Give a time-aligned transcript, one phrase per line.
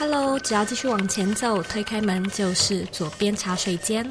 [0.00, 4.02] Hello，只要继续往前走，推开门就是左边茶水间。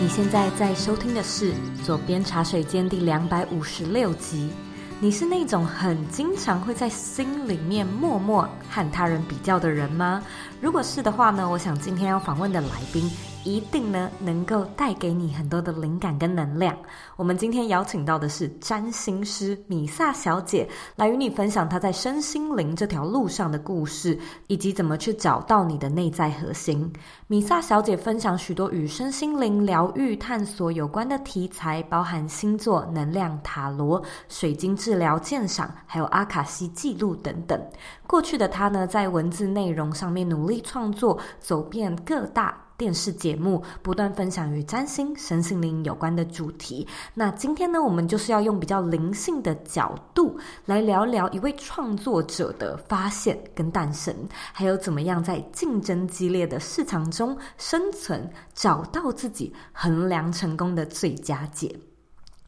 [0.00, 1.52] 你现在在收听的是
[1.84, 4.50] 左边茶水间第两百五十六集。
[4.98, 10.20] 你是那种很经常会在心里面默默和他人比较的人吗？
[10.60, 13.08] 如果是的话呢，我想今天要访问的来宾。
[13.44, 16.76] 一定呢，能够带给你很多的灵感跟能量。
[17.16, 26.90] 我们今天邀请到的是占星师米萨小姐，来与你分享她在身心灵这条路上的故事，以及怎么去找到你的内在核心。
[27.26, 37.60] 米萨小姐分享许多与身心灵疗愈探索有关的题材，包含星座、能量、塔罗、水晶治疗、鉴赏，还有阿卡西记录等等。
[38.06, 42.61] 过去的她呢，在文字内容上面努力创作，走遍各大。
[42.82, 46.84] 电视节目不断分享与占星、神心灵有关的主题。
[47.14, 54.12] 那今天呢，我们就是要用比较灵性的角度来聊聊一位创作者的发现跟诞生，
[54.52, 61.72] 还有怎么样在竞争激烈的市场中生存，找到自己衡量成功的最佳解。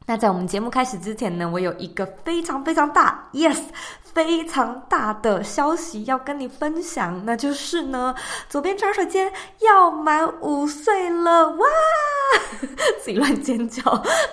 [0.04, 3.62] 那在我们节目开始之前呢，我有一个非常非常大，yes。
[4.14, 8.14] 非常大的消息要跟你分享，那就是呢，
[8.48, 11.66] 左边转手间要满五岁了哇！
[13.02, 13.82] 自己乱尖叫，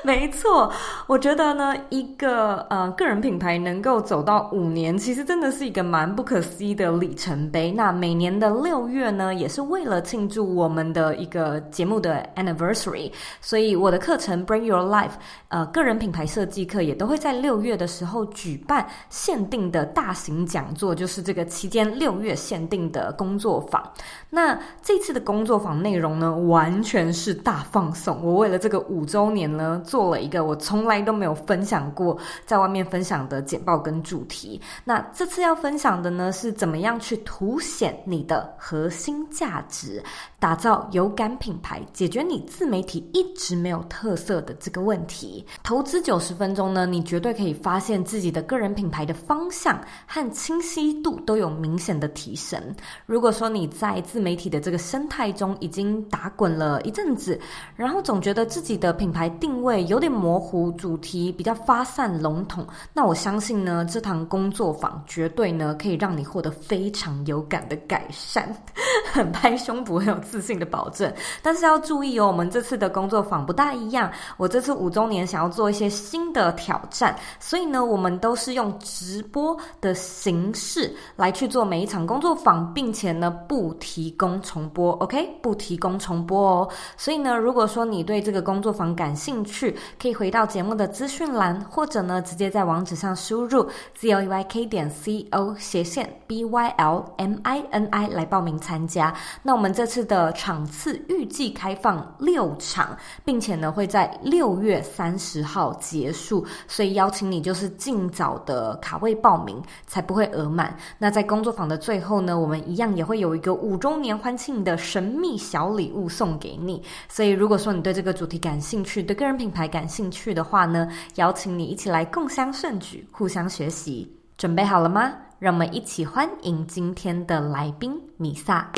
[0.03, 0.71] 没错，
[1.07, 7.71] 我觉得呢，一个呃个人品牌能够走到五年，其实真的是一个蛮不可思议的里程碑。
[7.71, 13.11] 那每年的六月呢，也是为了庆祝我们的一个节目的 anniversary，
[13.41, 15.11] 所以我的课程 Bring Your Life，
[15.49, 23.81] 呃，个人品牌设计课也都会在六月的时候举办限定的大型讲座，就是这个期间六月限定的工作坊。
[24.29, 34.59] 那这次的工作坊内容呢，完全是大放我为了这个五周年呢，做了一个我从来都没有分享过，在外面分享的简报跟主题。
[34.83, 40.03] 那这次要分享的呢，是怎么样去凸显你的核心价值，
[40.39, 45.45] 打造有感品牌，解决你自媒体一直没有特色的这个问题。
[45.63, 49.79] 投资九十分钟呢，你绝对可以发现自己的个人品牌的方向。
[50.07, 52.59] 和清晰度都有明显的提升。
[53.05, 57.39] 如果说你在自媒体的这个生态中已经打滚了一阵子，
[57.75, 68.53] 然后总觉得自己的品牌定位有点模糊，主题比较发散笼统，那我相信呢，这堂工作坊绝对呢可以让你获得非常有感的改善，
[69.11, 71.13] 很拍胸脯很有自信的保证。
[71.41, 79.51] 但是要注意哦，我们这次的工作坊不大一样，我这次五周年想要做一些新的挑战，所以呢，我们都是用直播。
[79.79, 85.27] 的形式来去做每一场工作坊，并且呢不提供重播，OK？
[85.41, 86.69] 不提供重播哦。
[86.97, 97.87] 所以呢，如果说你对这个工作坊感兴趣，可以回到节目的资讯栏，或者呢直接在网址上输入 z o e y k 点 c o 斜线 b y l m i n
[97.91, 99.13] i 来报名参加。
[99.43, 109.61] 那我们这次的场次预计开放六场，并且呢会在六月三十号结束，所以邀请你就是尽早的卡位报名。
[109.87, 110.73] 才不会额满。
[110.99, 116.81] 那在工作坊的最后呢，我们一样也会有一个五周年欢庆的神秘小礼物送给你。
[117.09, 124.15] 所以，如果说你对这个主题感兴趣，对个人品牌感兴趣的话呢，邀请你一起来共襄盛举，互相学习。
[124.37, 125.13] 准备好了吗？
[125.39, 128.69] 让我们一起欢迎今天的来宾米萨。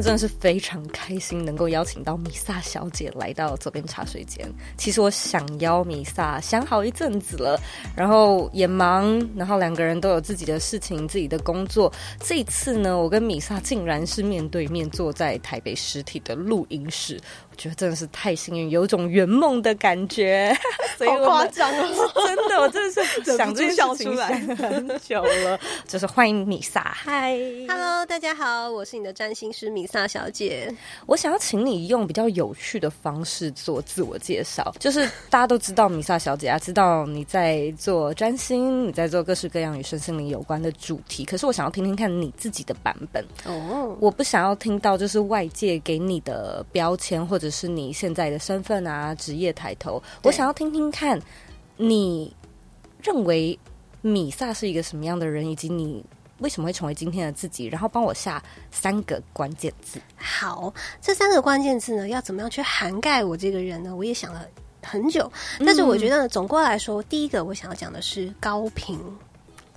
[0.00, 4.48] 真的是非常开心，能够邀请到米萨小姐来到左边茶水间。
[4.76, 7.60] 其实我想邀米萨想好一阵子了，
[7.96, 11.92] 然后也忙，然后两个人都有自己的事情、自己的工作。
[12.20, 17.20] 这一次呢，我跟米萨竟然是面对面坐在台北实体的录音室。
[17.50, 20.56] 我觉得真的是太幸运，有种圆梦的感觉，
[20.96, 22.12] 所以我好夸张哦！
[22.24, 25.58] 真的，我真的是想这件事情想很久了。
[25.88, 27.36] 就是欢迎米萨，嗨
[27.66, 30.72] ，Hello，大家好，我是你的占星师米萨小姐。
[31.06, 41.24] 我想要请你用比较有趣的方式做自我介绍，就是大家都知道米萨小姐啊，知道你在做专心，你在做各式各样与身心灵有关的主题。
[41.24, 47.48] 可是我想要听听看你自己的版本哦，我不想要听到就是外界给你的标签或者。
[47.50, 51.18] 是你现在的身份啊，职业抬头，我想要听听看，
[51.76, 52.32] 你
[53.02, 53.58] 认为
[54.02, 56.04] 米萨是一个什么样的人，以及你
[56.38, 57.66] 为什么会成为今天的自己？
[57.66, 60.00] 然后帮我下三个关键字。
[60.16, 63.94] 好，这三个关键字呢，要怎么样去涵盖我这个人呢？
[63.94, 64.46] 我也想了
[64.82, 65.30] 很久，
[65.66, 68.98] 但是我觉得呢，总归来说，第一个我想要讲的是高频。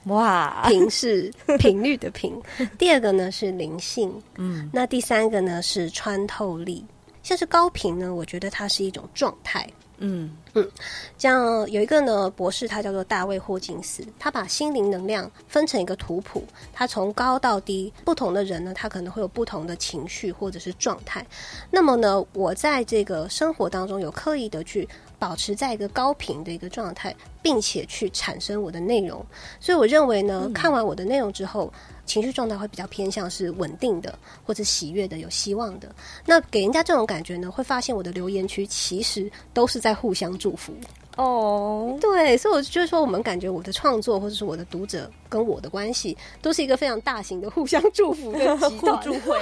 [0.06, 2.34] 哇，频是频率的频。
[2.80, 6.84] 第二个呢是灵性，嗯，那第三个呢是穿透力。
[7.22, 9.69] 像是高频呢，我觉得它是一种状态。
[10.01, 10.30] 嗯。
[10.53, 10.69] 嗯，
[11.18, 16.44] 像有一个呢博士，他叫做大卫霍金斯，他把心灵能量分成一个图谱，
[16.74, 21.25] 他从高到低，不同的人呢，他可能会有不同的情绪或者是状态。
[21.69, 24.86] 那么呢，我在这个生活当中有刻意的去
[25.18, 29.25] 保持在一个高频的一个状态，并且去产生我的内容。
[29.62, 31.71] 所以我认为呢，看完我的内容之后。
[32.12, 35.96] 情绪状态会比较偏向是稳定的，或者喜悦的、有希望的。
[36.25, 40.74] 那给人家这种感觉呢，会发现我的留言区其实都是在互相祝福。
[41.16, 42.02] 哦，oh.
[42.02, 49.39] 对，所以我就是说，我们感觉我的创作或者是我的读者跟我的关系，都是一个非常大型的互相祝福 的互助会。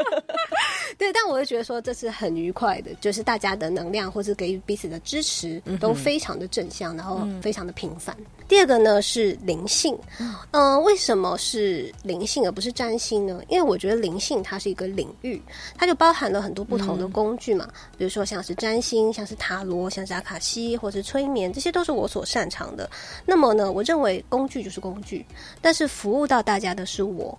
[0.98, 8.14] 对，但我会觉得说，这是很愉快的，就是大家的能量或是给予彼此的支持都非常的正向，然后非常的平凡。
[8.18, 13.40] 嗯、第二个呢是灵性，嗯、呃，为什么是灵性而不是占星呢？
[13.48, 15.40] 因为我觉得灵性它是一个领域，
[15.76, 20.58] 它就包含了很多不同的工具嘛，嗯、比如说像是占星，像是塔罗，像是阿卡西。
[20.78, 22.90] 或是催眠，这些都是我所擅长的。
[23.24, 25.24] 那么呢，我认为工具就是工具，
[25.60, 27.38] 但是服务到大家的是我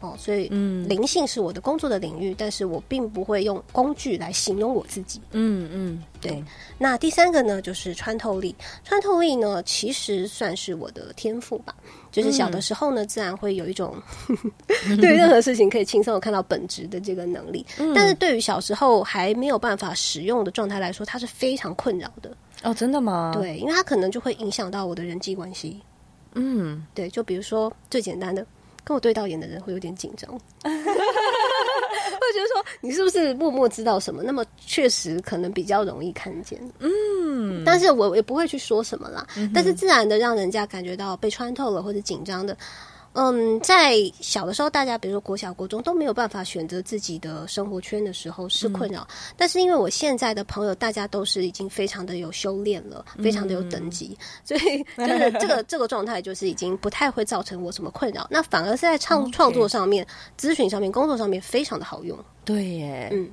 [0.00, 0.14] 哦。
[0.18, 5.20] 所以，嗯，灵性是我的工作的领域，但是我并不会用工具来形容我自己。
[5.32, 6.32] 嗯嗯，对。
[6.32, 6.44] 对，
[6.78, 8.54] 那第三个呢，就是穿透力。
[8.84, 11.74] 穿透力呢，其实算是我的天赋吧。
[12.10, 13.94] 就是小的时候呢，自然会有一种
[15.00, 17.64] 对任何事情可以轻松的看到本质的这个能力。
[17.94, 22.36] 但是对于小时候还没有办法使用的状态来说，它是非常困扰的。
[22.64, 23.32] 哦，真的吗？
[23.32, 25.80] 对，因为它可能就会影响到我的人际关系。
[26.34, 28.46] 嗯，对，就比如说最简单的，
[28.84, 30.30] 跟我对到眼的人会有点紧张，
[30.62, 30.70] 会
[32.32, 34.22] 觉得说你是不是默默知道什么？
[34.22, 36.60] 那么确实可能比较容易看见。
[36.78, 39.26] 嗯，但是我也不会去说什么啦。
[39.36, 42.56] 嗯、但是自然的让人家感觉到被穿透了或者紧张的。
[43.12, 49.02] 嗯，在小的时候，大家比如说国小、国中都没有办法选择自己的生活圈的时候是困扰。
[49.02, 58.26] 嗯、但是因为我现在的朋友，大家都是已经非常的有修炼了，嗯、非常的有等级，所以就是 这个这个状态就是已经不太会造成我什么困扰。
[58.30, 60.06] 那反而是在创创作上面、
[60.38, 62.16] 咨询上面、工作上面非常的好用。
[62.44, 63.28] 对耶，嗯。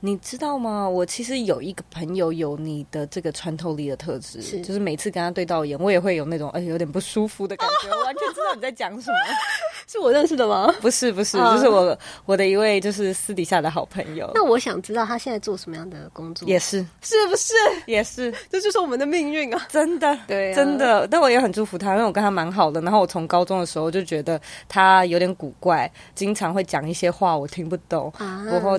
[0.00, 0.88] 你知道吗？
[0.88, 9.16] 我其实有一个朋友有你的这个穿透力的特质，是就是每次跟他对到眼，我也会有那种哎有点不舒服的感觉，我 完全知道你在讲什么。
[9.88, 10.74] 是我认识的吗？
[10.80, 14.28] 不是，不是，就是我我的一位就是私底下的好朋友。
[14.34, 16.46] 那我想知道他现在做什么样的工作？
[16.48, 17.54] 也是，是不是？
[17.86, 19.66] 也是，这就是我们的命运啊！
[19.70, 21.06] 真的， 对啊，真的。
[21.06, 22.80] 但我也很祝福他，因为我跟他蛮好的。
[22.80, 28.78] 然后我从高中的时候就觉得他有点古怪，经常会讲一些话我听不懂，然后。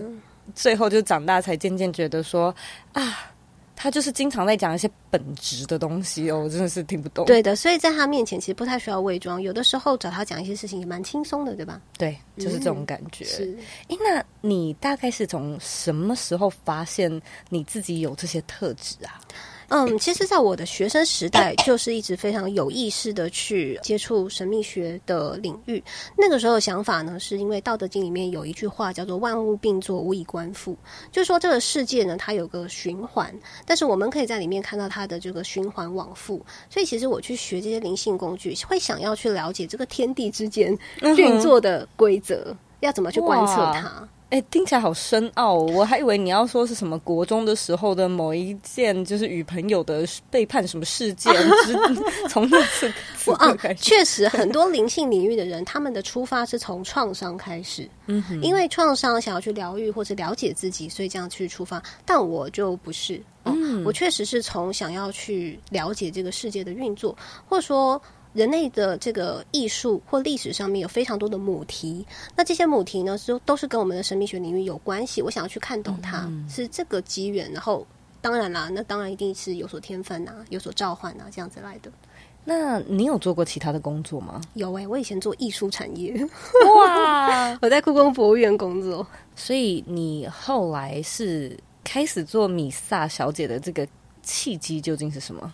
[0.56, 2.54] 最后就长大，才渐渐觉得说
[2.94, 3.32] 啊，
[3.76, 7.26] 他就是经常在讲一些本质的东西哦，我真的是听不懂。
[7.26, 11.80] 对的，所以在他面前其实不太需要伪装，有的时候找他讲一些事情也蛮轻松的，对吧？
[11.98, 13.26] 对，就是这种感觉。
[13.26, 13.58] 嗯、是，
[13.90, 19.22] 诶，那你大概是从什么时候发现你自己有这些特质啊？
[19.70, 25.84] 嗯，其实，在我的学生时代，就是一直非常有意识的去接触神秘学的领域。
[26.18, 30.78] 那个时候的想法呢，是因为《道德经》里面有一句话叫做“万物并作，无以观复”，
[31.12, 33.34] 就是说这个世界呢，它有个循环，
[33.66, 36.38] 但是我们可以在里面看到它的这个循环往复。
[36.70, 40.78] 所以，其实我去学这些灵性工具，会想要去了解这个天地之间
[41.18, 44.08] 运作的规则，嗯、要怎么去观测它。
[44.30, 45.72] 哎，听起来好深奥哦！
[45.74, 51.34] 我还以为你要说是什么国中的时候的某一件，就是与朋友的背叛什么事件，
[52.28, 52.92] 从那次
[53.26, 61.82] 我啊，确实很多灵性领域的人，他们的出发是从创伤开始，嗯哼，因为创伤想要去疗愈或者了解自己，所以这样去出发。
[62.06, 67.18] 但我就不是，嗯，我确实是从想要去了解这个世界的运作，
[67.48, 68.02] 或者说。
[68.38, 75.24] 人类的这个艺术或历史上面有非常多的母题，那这些母题呢，都都是跟我们的神秘学领域有关系。
[75.24, 77.52] 我想要去看懂它，嗯、是这个机缘。
[77.52, 77.84] 然后，
[78.22, 81.92] 当然啦，那当然一定是有所天分啊，有所召唤啊，这样子来的。
[82.46, 84.40] 那你有做过其他的工作吗？
[84.54, 86.14] 有诶、欸，我以前做艺术产业，
[86.78, 89.06] 哇， 我在故宫博物院工作。
[89.36, 93.88] 所以你后来是开始做米萨小姐的这个
[94.22, 95.52] 契机究竟是什么？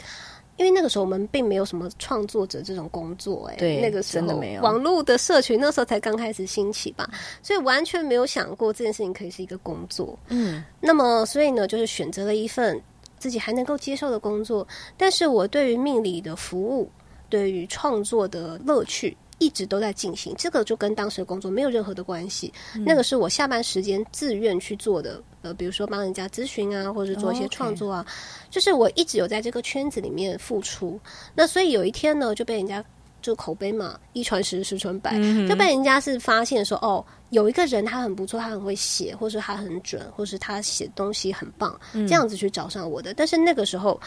[0.58, 7.10] 因为那个时候我们并没有什么创作者这种工作，哎，对，那个时候真的没有网络的社群，那时候才刚开始兴起吧，
[7.42, 10.18] 所以完全没有想过这件事情可以是一个工作。
[10.30, 12.82] 嗯，那么所以呢，就是选择了一份
[13.18, 14.68] 自己还能够接受的工作，
[14.98, 16.90] 但是我对于命理的服务，
[17.30, 19.18] 对于创作的乐趣。
[19.40, 22.54] 一直都在进行，这个就跟当时的工作没有任何的关系。
[22.76, 28.04] 嗯、那个是我下班时间自愿去做的，呃，比如说帮人家咨询啊，或者做一些创作啊，
[28.50, 31.00] 就是我一直有在这个圈子里面付出。
[31.36, 32.84] 那所以有一天呢，就被人家
[33.22, 43.12] 就口碑嘛，一传十，十传百，嗯、就被人家是发现说，哦，有一个人他很不错，他很会写，或是他很准，或是他写东西很棒，这样子去找上我的。
[43.12, 44.00] 嗯、但是那个时候。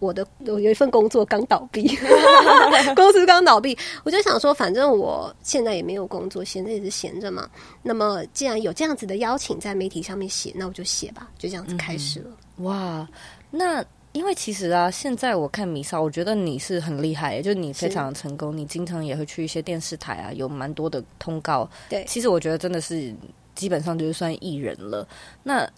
[0.00, 1.96] 我的我有一份工作刚倒闭，
[2.96, 7.48] 公司刚倒闭，我就想说，反正我现在也没有工作，闲着也是闲着嘛。
[7.82, 12.30] 那么既然有这样子的邀请在媒体上面写，那我就写吧，就这样子开始了。
[12.56, 13.08] 嗯、哇，
[13.50, 21.68] 那因为其实啊，现在我看米少，我觉得你是很厉害，就是你非常的成功，你经常也会去一些电视台啊，有蛮多的通告。
[21.88, 23.14] 对，其实我觉得真的是
[23.54, 25.06] 基本上就是算艺人了。
[25.42, 25.68] 那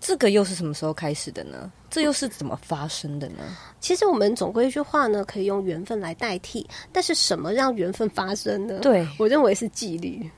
[0.00, 1.70] 这个又是什么时候开始的呢？
[1.90, 3.56] 这又是怎么发生的呢？
[3.80, 6.66] 其实我们总归一句话呢，可以用缘分来代替。
[6.90, 8.78] 但是什么让缘分发生呢？
[8.80, 10.28] 对，我认为是纪律，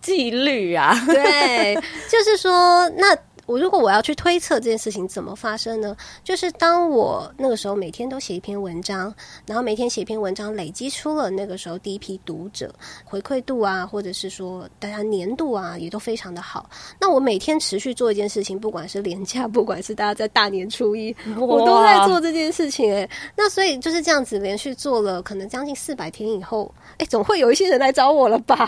[0.00, 1.74] 纪律啊，对，
[2.08, 3.16] 就是说那。
[3.48, 5.96] 我如果我要去推测这件事情怎么发生呢？
[6.22, 9.12] 就是当我那个时候每天都写一篇文章，
[9.46, 12.70] 然后每天写一篇文章，累积出了那个时候第一批读者
[13.06, 16.68] 回馈度啊，或者是说大家年度啊，也都非常的好。
[17.00, 22.92] 那我每天持续做一件事情，不管是连假，不管是大家在大年初一，我都在做这件事情。
[22.92, 28.66] 诶，那所以就是这样子连续做了可能将近四百天以后，哎，总会有一些人来找我了吧？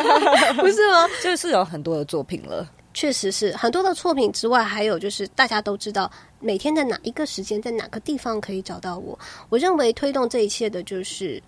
[0.56, 1.06] 不是吗？
[1.22, 2.66] 就是有很多的作品了。
[2.94, 9.18] 确实是很多的作品之外，还有就是大家都知道每天在哪一个时间，在哪个地方可以找到我。
[9.48, 11.42] 我认为推动这一切的就是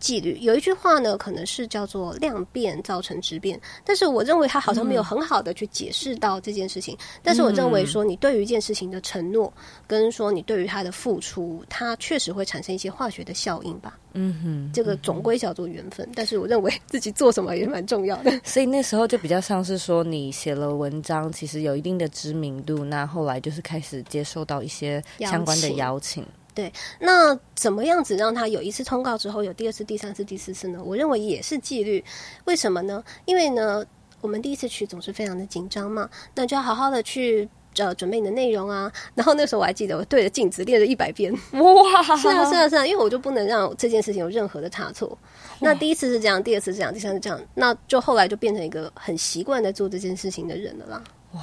[0.00, 0.36] 纪律。
[0.40, 6.96] 有一句话呢，可能是叫做量变造成质变，但是我认为他好像没有很好的去解释到这件事情。
[6.96, 9.52] 嗯、但是我认为说，你对于一件事情的承诺，
[9.86, 13.96] 跟说你对于他的付出，它确实会产生一些化学的效应吧。
[14.14, 18.40] 嗯哼，这个总归叫做缘分，嗯，但是我认为自己做什么也蛮重要的。
[18.42, 26.26] 所以那时候就比较像是说，你写了文章，其实有一定的知名度，那后来就是开始接受到一些相关的邀请。
[26.54, 30.82] 对，那怎么样子让他有一次通告之后有第二次、第三次、第四次呢？
[30.84, 32.04] 我认为也是纪律。
[32.44, 33.02] 为什么呢？
[33.24, 33.84] 因为呢，
[34.20, 37.48] 我们第一次去总是非常的紧张嘛，那就要好好的去。
[37.78, 41.32] 呃，准备你的内容啊，然后那时候我还记得，我对着镜子练了一百遍。
[41.52, 45.16] 哇，是啊，是啊，是啊，因为我就不能让这件事情有任何的差错。
[45.60, 51.04] 那第一次是这样，第二次是这样，第三次是这样，那就后来就变成一个很习惯在做这件事情的人了啦。
[51.32, 51.40] 哇，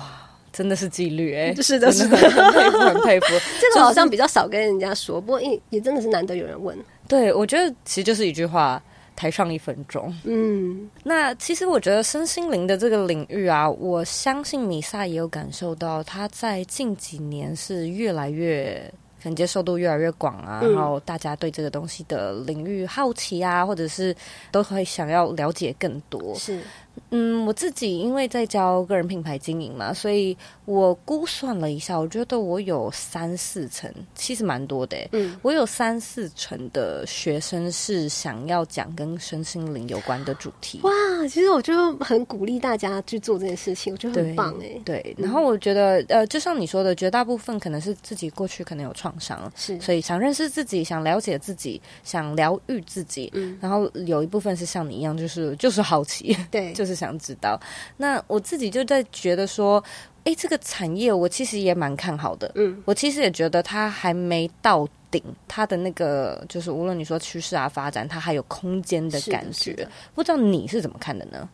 [0.51, 3.27] 真的是纪律哎、欸，是的，是的，很佩服，很佩服。
[3.62, 6.77] 这个好像比较少跟人家说，不过也也真的是难得有人问。
[7.08, 8.82] 对，我觉得其实就是一句话。
[9.20, 18.80] 台上一分钟，嗯，那其实我觉得身心灵的这个领域啊，我相信米萨也有感受到，他在近几年是越来越，
[19.24, 24.16] 可能接受度越来越广啊，嗯，然后大家对这个东西的领域好奇啊，或者是
[24.51, 26.60] 都会想要了解更多，是。
[27.12, 34.98] 嗯，我自己因为在教个人品牌经营嘛，所以我估算了一下，我觉得我有三四成，其实蛮多的。
[35.13, 40.82] 嗯，我有三四成的学生是想要讲跟身心灵有关的主题。
[40.84, 40.92] 哇，
[41.30, 44.82] 其实我就很鼓励大家去做这件事情，我觉得很棒哎。
[44.84, 53.32] 对，然后我觉得呃，就像你说的，绝大部分可能是自己过去可能有创伤，是，所以想认识自己，想了解自己，想疗愈自己。
[53.34, 56.87] 嗯，然后有一部分是像你一样，就是就是好奇，对， 就是。
[56.96, 57.60] 想知道，
[57.98, 59.84] 那我自己就在觉得说，
[60.24, 62.51] 哎，这个产业我其实也蛮看好的。
[62.56, 69.88] 嗯，我其实也觉得它还没到顶，它的那个就是无论你说趋势啊发展，它还有空间的感觉。
[70.13, 71.48] 不知道你是怎么看的呢？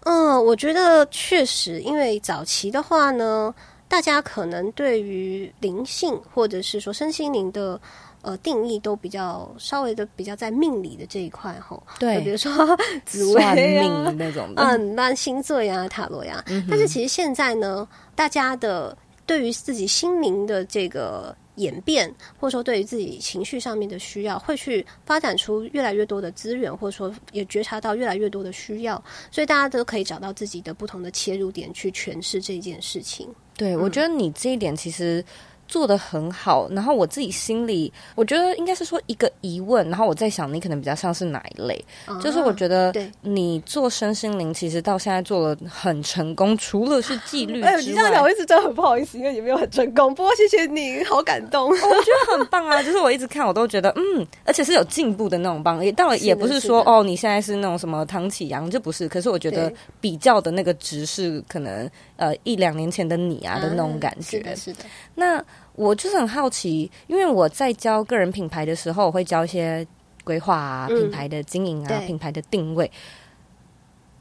[0.00, 3.54] 嗯，我觉得确实，因为早期的话呢，
[3.88, 7.80] 大家可能对于灵性或者是说身心灵的。
[8.24, 12.50] 呃，定义都比较稍微的比较在命理的这一块哈，对，比如说
[13.04, 33.28] 紫微啊命那种的，嗯，那星座呀、塔罗呀、嗯，但是其实现在呢，大家的对于自己心灵的这个演变，或者说对于自己情绪上面的需要，会去发展出越来越多的资源，或者说也觉察到越来越多的需要，所以大家都可以找到自己的不同的切入点去诠释这件事情。
[33.54, 35.22] 对，我觉得你这一点其实。
[35.66, 41.84] 做的很好，然后我自己心里，我觉得应该是说一个疑问，然后我在想，你可能比较像是哪一类？
[42.06, 42.92] 啊、就是我觉得，
[43.22, 50.14] 你做身心灵，其实到现在做了很成功，除了是纪律之外，哎，你这样讲，我一直真的很不好意思，因为你没有很成功。
[50.14, 52.82] 不过谢谢你，好感动， 我觉得很棒啊！
[52.82, 55.84] 就是我一直看，我都觉得嗯，而且是有进步的那种棒。
[55.84, 59.08] 也当然也不是说是哦，你现在是那种什么唐启阳，就不是。
[59.08, 64.38] 可是我觉得比较的那个值是可能呃一两年前的你啊的那种感觉。
[64.38, 64.78] 啊、是的，是的。
[65.14, 65.44] 那。
[65.76, 69.84] 我就是很好奇，因为我在教个人品牌的时候，我会教一些
[70.22, 72.88] 规划啊、品牌的经营啊、品牌的定位。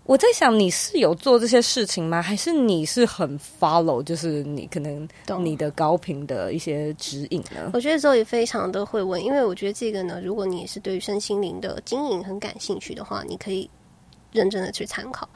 [0.05, 2.23] 我在想，你是有做这些事情吗？
[2.23, 5.07] 还是你是很 follow，就是你可能
[5.43, 7.69] 你的高频的一些指引呢？
[7.75, 13.69] 我觉得 Zoe 非常的会问，因为我觉得这个呢，如果你也是对于身心灵的经营很感兴趣的话，你可以
[14.33, 15.29] 认真的去参考。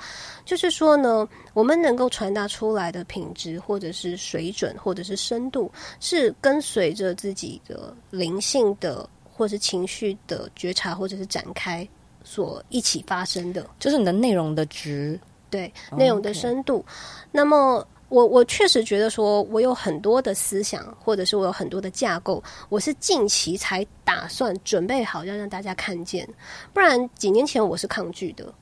[0.43, 11.87] 就是说呢，我们能够传达出来的品质，或者是水准，或者是深度，是跟随着自己的灵性的，或者是情绪的觉察，或者是展开。
[12.29, 15.17] 所一起发生的，就是你的内容的值，
[15.49, 16.73] 对内容的深度。
[16.73, 16.85] Oh.
[17.31, 26.27] 那么，我我确实觉得说，我有很多的思想，或者是我有很多的架构，我是近期才打算准备好要让大家看见，
[26.73, 28.53] 不然几年前我是抗拒的。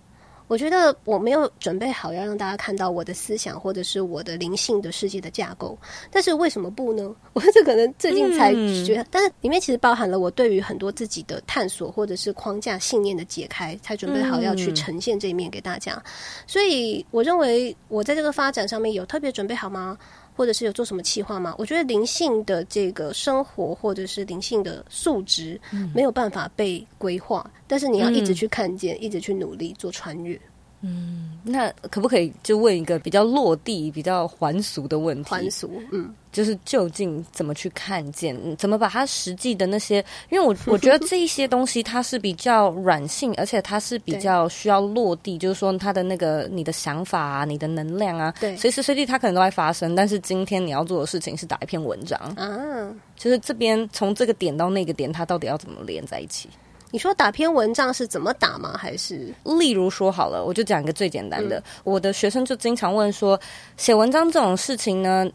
[0.47, 5.77] 我觉得我没有准备好要让大家看到我的思想，或者是我的灵性的世界的架构。
[6.11, 7.13] 但是为什么不呢？
[7.33, 8.53] 我这可能最近才
[8.85, 16.01] 觉得，嗯、但是里面其实包含了我对于很多自己的探索，或者是框架信念的解开，才准备好要去呈现这一面给大家。
[16.45, 19.97] 所以我认为我在这个发展上面有特别准备好吗？
[20.35, 21.55] 或者是有做什么计划吗？
[21.57, 25.59] 我觉得灵性的这个生活，或者是灵性的素质，
[25.93, 30.39] 没有办法被规划，嗯、但是你要一直去看见，嗯、一直去努力做穿越。
[30.85, 35.31] 嗯，那可不可以就问一个比较落地、比较还俗的问题？
[35.31, 40.03] 还俗，嗯，就是究竟怎么去看见，怎么把它实际的那些？
[40.29, 49.95] 因为我我觉得这一些东西它是比较软性，而且它是比较 需要落地，就是说它的那个你的想法啊、你的能量啊，对，随时随地它可能都在发生。
[49.95, 56.47] 但是今天你要做的事情是打一篇文章啊，就是这边从这个点到那个点，它到底要怎么连在一起？
[56.95, 58.77] 你说打篇文章是怎么打吗？
[58.77, 59.27] 还是
[59.59, 61.57] 例如说好了，我就讲一个最简单的。
[61.57, 63.37] 嗯、我的学生就经常问说，
[63.75, 65.29] 写文章这种事情呢，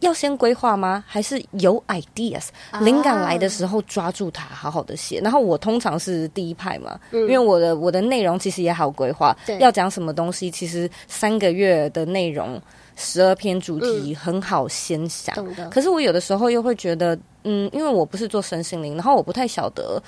[0.00, 1.04] 要先规划吗？
[1.06, 2.48] 还是有 ideas，
[2.80, 5.20] 灵感来的时候抓住它，好好的写？
[5.20, 12.60] 然后我通常是第一派嘛，嗯、因为我的我的内容其实也好规划，要讲什么东西，其实三个月的内容，
[12.96, 15.32] 十二篇主题很好先想。
[15.36, 20.02] 嗯、可是我有的时候又会觉得，嗯，因为我不是做身心灵，然后我不太晓得。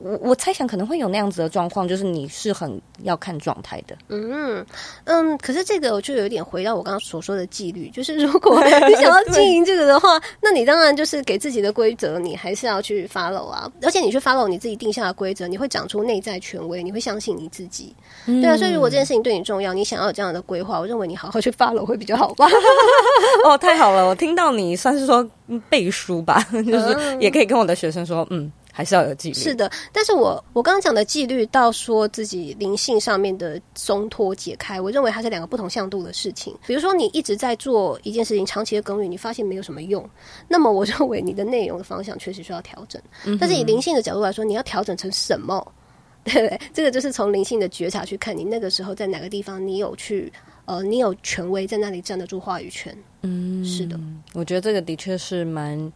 [0.00, 3.96] 我我猜想可能会有那样子的状况，就是你是很要看状态的。
[4.08, 4.64] 嗯
[5.04, 13.70] 嗯，可是这个我就有点回到我刚刚所说的纪律，就是如果 你想要经营这个的话，那你当然就是给自己的规则，你还是要去 follow 啊。
[13.82, 17.94] 而且你去 follow 你自己定下的规则，你会长出内在权威，你会相信你自己。
[18.26, 22.46] 对啊，所以如果这件事情对你重要，你想要有这样的规划，我认为你好好去 follow 会比较好吧。
[23.44, 25.28] 哦，太好了，我听到你算是说
[25.68, 28.50] 背书吧， 就是也可以跟我的学生说，嗯。
[28.78, 29.34] 还是要有纪律。
[29.34, 36.56] 是的，但是我我刚刚讲的纪律，到说自己灵性上面的松脱解开，我认为它是两个不同向度的事情。
[36.64, 40.08] 比如说，你一直在做一件事情，长期的耕耘，你发现没有什么用，
[40.46, 43.02] 那么我认为你的内容的方向确实需要调整。
[43.24, 45.72] 嗯、但是以灵性的角度来说，你要调整成什么？
[46.22, 46.60] 对不对？
[46.72, 50.32] 这个就是从灵性的觉察去看你那个时候在哪个地方，你有去
[50.66, 52.96] 呃，你有权威在那里站得住话语权。
[53.22, 53.98] 嗯，是的，
[54.34, 55.92] 我觉得这个的确是蛮。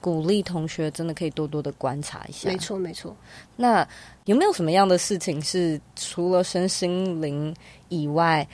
[0.00, 2.48] 鼓励同学真的可以多多的观察一下。
[2.48, 3.16] 没错，没错。
[3.56, 3.86] 那
[4.24, 7.54] 有没有什么样的事情是除了身心灵
[7.88, 8.46] 以外，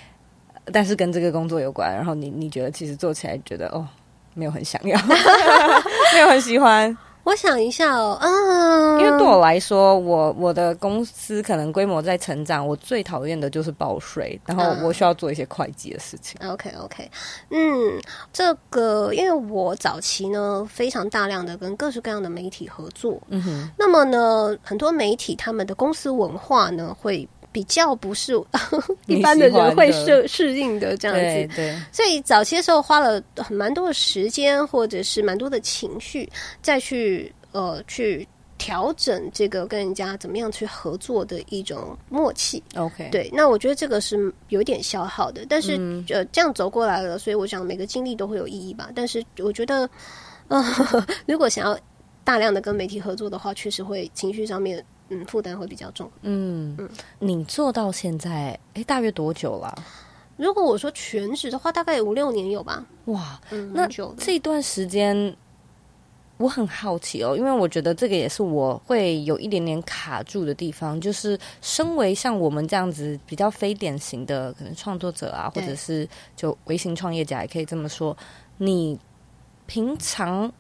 [0.72, 1.94] 但是跟这个工作有关？
[1.94, 3.86] 然后你你觉得其实做起来觉得哦，
[4.32, 4.98] 没有很想要，
[6.14, 6.96] 没有很喜欢。
[7.24, 16.36] 我想一下哦，嗯，因为对我来说，我我的公司可能规模在成长，我最讨厌的就是报税，然后我需要做一些会计的事情。
[16.40, 17.10] 嗯、OK OK，
[17.50, 18.00] 嗯，
[18.32, 27.28] 这个因为我早期呢非常大量的跟各式各样的媒体合作，嗯哼，那么呢很多媒体他们的公司文化呢会。
[27.54, 28.34] 比较不是
[29.06, 36.28] 一般的人会适适应的这样子，对，对，所以早期的时候花了很蛮多的时间，或者是蛮多的情绪，
[36.60, 38.26] 再去呃去
[38.58, 42.60] 调整这个跟人家怎么样去合作的一种默契。
[42.74, 48.90] OK，对，那我觉得这个是有点消耗的，但是、嗯、呃这样走过来了，所以我想每个经历都会有意义吧。
[48.96, 49.88] 但是我觉得，
[50.48, 50.60] 呃，
[51.24, 51.78] 如果想要
[52.24, 54.84] 大量的跟媒体合作的话，确实会情绪上面。
[55.10, 56.10] 嗯，负担会比较重。
[56.22, 56.88] 嗯嗯，
[57.18, 59.74] 你做到现在，哎，大约多久了？
[60.36, 62.84] 如果我说全职的话，大概五六年有吧。
[63.04, 63.86] 哇，嗯，那
[64.16, 65.36] 这段时间
[66.38, 78.16] 我很好奇哦，因为我觉得这个也是我会有一点点卡住的地方，就是身为像我们这样子比较非典型的可能创作者啊，或者是就微型创业家，也可以这么说，
[78.56, 78.98] 你
[79.66, 80.52] 平常。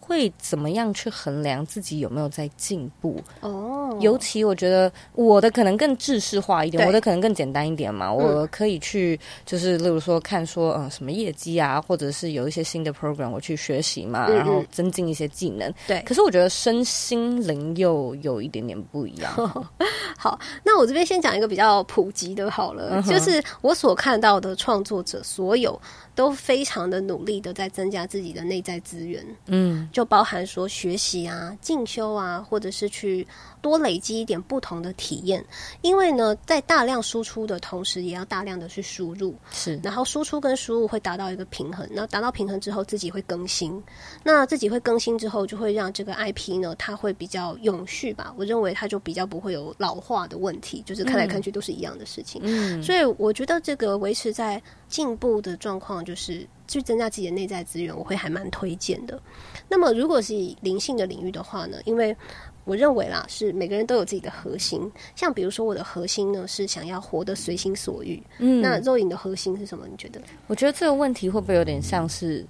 [0.00, 3.22] 会怎么样去衡量自己有没有在进步？
[3.40, 8.08] 哦，尤其我觉得我的可能更制式化一点，我的可能更简单一点嘛。
[8.08, 15.72] 嗯、我可以去，就是例如说看说，嗯，什么业绩啊，或者是有一些新的 program 我去学习嘛，嗯嗯然后增进一些技能。
[15.86, 19.32] 对，可是我觉得身心灵又有一点点不一样。
[20.18, 25.80] 好，那我这边先讲一个比较普及的，好了，嗯、就是我所看到的创作者，所有
[26.20, 29.24] 都非常的努力的在增加自己的内在资源。
[29.46, 29.88] 嗯。
[29.90, 33.26] 就包含说学习啊、进修啊，或者是去
[33.60, 35.44] 多累积一点不同的体验。
[35.82, 39.34] 因为呢，在大量输出的同时，也要大量的去输入。
[39.52, 41.88] 是，然后输出跟输入会达到一个平衡。
[41.92, 43.82] 那达到平衡之后，自己会更新。
[44.22, 48.34] 那自己会更新之后，就会让这个 IP 呢，它会比较永续吧。
[48.36, 52.40] 我认为它就比较不会有老化的问题，就是看来看去都是一样的事情。
[52.44, 59.20] 嗯，所以我觉得这个维持在进步的状况，就是去增加自己的内在资源，我会还蛮推荐的。
[59.68, 61.78] 那么，如果是灵性的领域的话呢？
[61.84, 62.16] 因为
[62.64, 64.90] 我认为啦，是每个人都有自己的核心。
[65.16, 68.22] 像比如说，我的核心呢是想要活得随心所欲。
[68.38, 69.86] 嗯，那肉影的核心是什么？
[69.88, 70.20] 你觉得？
[70.46, 72.46] 我觉得这个问题会不会有点像是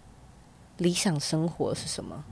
[0.78, 2.22] 理想生活是什么？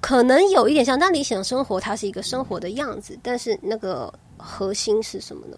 [0.00, 5.56] 可能有一点像，但理想生活它是一个生活的样子，但是那个核心是什么呢？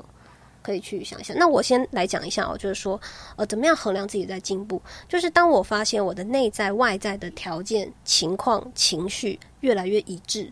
[0.62, 1.34] 可以去想一下。
[1.36, 3.00] 那我先来讲一下哦，就是说，
[3.34, 4.80] 呃，怎么样衡量自己在进步？
[5.08, 10.48] 就是当我发现我的内在外在的条件、情况、情绪越来越一致，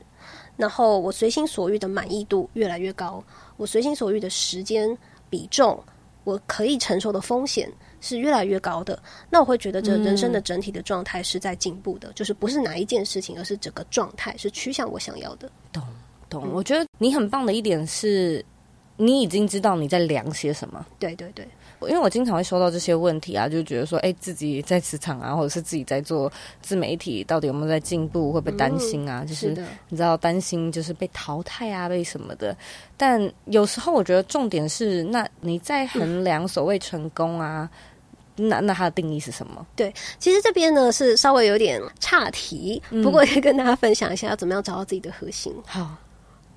[0.61, 3.25] 然后我随心所欲的满意度越来越高，
[3.57, 4.97] 我随心所欲的时间
[5.29, 5.83] 比重，
[6.25, 15.51] 我可以承受的风险是越来越高的，那我会觉得这人生的整体的状态是在进步的，嗯、就是不是哪一件事情，而是整个状态是趋向我想要的。
[15.73, 15.83] 懂
[16.29, 18.45] 懂，嗯、我觉得你很棒的一点是。
[19.03, 20.87] 你已经知道你在量些什么？
[20.99, 21.49] 对对对，
[21.83, 28.33] 因为我经常会收到这些问题啊，就觉得说，哎、欸，自己在职场啊，或者是自己在做自媒体，到底有没有在进步？
[28.33, 29.23] 会不会担心啊？
[29.23, 32.57] 嗯、就是，是你知道担心就是被淘汰啊，被什么的。
[32.97, 37.69] 但有时候我觉得重点是，那你在衡量所谓成功啊，
[38.37, 39.67] 嗯、那那它的定义是什么？
[39.75, 45.55] 对，其实这边呢是稍微有点岔题，不过也跟大家分享一下要怎么样找到自己的核心。
[45.67, 45.97] 好。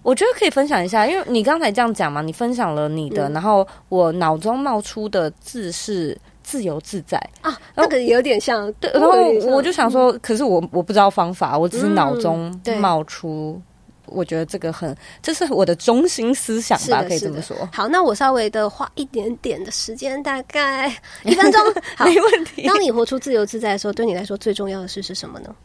[0.03, 9.11] 我觉得可以分享一下，因为你刚才这样讲嘛，你分享了你的，嗯、然后我脑中冒出的字是自由自在啊，那个有点像，对，然后
[9.55, 13.63] 我就想说，嗯、可是我我不知道方法，我只是脑中冒出，嗯、
[14.07, 17.55] 我觉得这个很，这是我的中心思想吧，可以这么说。
[17.71, 20.89] 好，那我稍微的花一点点的时间，大概
[21.23, 21.61] 一分钟，
[21.95, 22.67] 好，没问题。
[22.67, 25.55] 当你活出自由自在的时候，对你来说最重要的事是什么呢？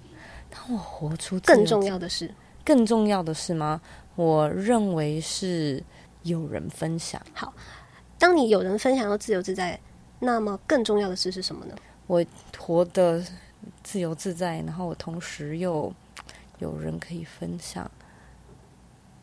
[0.48, 2.32] 当我活出更重要的事，
[2.64, 3.80] 更重要的事吗？
[4.18, 5.80] 我认为是
[6.24, 7.22] 有人分享。
[7.32, 7.54] 好，
[8.18, 9.78] 当你有人分享又自由自在，
[10.18, 11.74] 那么更重要的事是什么呢？
[12.08, 12.24] 我
[12.58, 13.24] 活得
[13.84, 15.94] 自由自在，然后我同时又
[16.58, 17.88] 有人可以分享，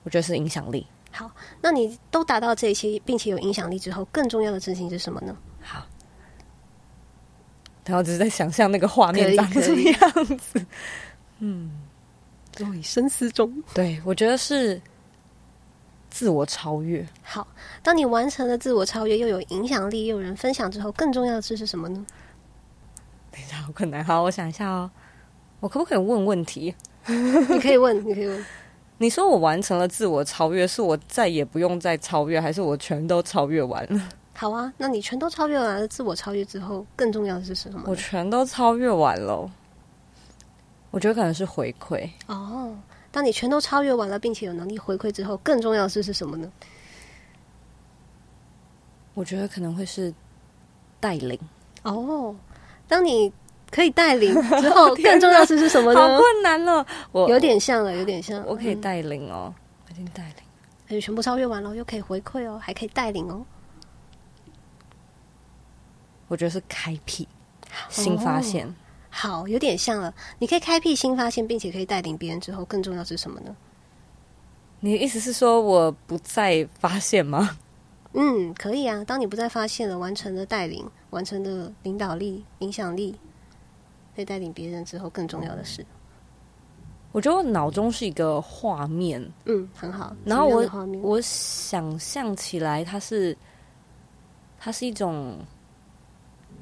[0.03, 0.88] 我觉得是影响力。
[1.12, 1.29] 好，
[1.62, 5.36] 那你都达到这些，并且有影响力之后，更重要的事情是什么呢？
[5.60, 5.86] 好，
[7.84, 10.65] 然后只是在想象那个画面长什么样子。
[11.39, 11.81] 嗯。
[12.56, 14.82] 在深思中，对，我觉得是
[16.10, 17.06] 自我超越。
[17.22, 17.46] 好，
[17.84, 22.06] 当你完成了自我超越，又有影响力，又有人分享之后，更重要的事是什么呢？
[23.32, 24.04] 等一下，好困难。
[24.04, 24.89] 好，我想一下哦。
[25.60, 26.74] 我可不可以问问题？
[27.08, 28.46] 你可以问，你可以问。
[28.98, 34.10] 你说我完成了自我超越，是我再也不用再超越，还是我全都超越完了？
[34.34, 37.84] 好啊，那你全都超越完了自我超越之后，更重要的是什么？
[37.88, 39.52] 我全都超越完了。
[40.95, 42.73] 我觉得可能是回馈哦。
[43.12, 46.49] 当你全都超越完了，并且有能力回馈之后，更重要的事是什么呢？
[49.13, 50.13] 我觉得可能会是
[51.01, 51.38] 带领
[51.84, 52.34] 哦。
[52.88, 53.29] 当你
[53.69, 55.99] 可以带领之后，更重要的事是什么呢？
[55.99, 58.41] 好困难了，我有点像了，有点像。
[58.47, 59.53] 我可以带领哦，
[59.88, 60.36] 我已经带领，
[60.86, 63.45] 而且全部超越完了，又可以回馈哦，还可以带领哦。
[66.29, 67.27] 我觉得是开辟
[67.89, 68.65] 新发现。
[68.65, 68.73] 哦
[69.17, 70.13] 好，有点像了。
[70.39, 73.56] 你可以开辟新发现，并且可以带领别人之后，更重要是什么呢？
[74.82, 77.58] 你的意思是说我不再发现吗？
[78.12, 79.01] 嗯，可以啊。
[79.06, 83.15] 当你不再发现了，完成了带领，完成了领导力、影响力，
[84.17, 85.86] 可以带领别人之后，更重要的是，
[87.13, 90.13] 我觉得我脑中是一个画面，嗯，很好。
[90.25, 90.69] 然后我
[91.01, 93.36] 我想象起来，它是
[94.60, 95.39] 它是一种。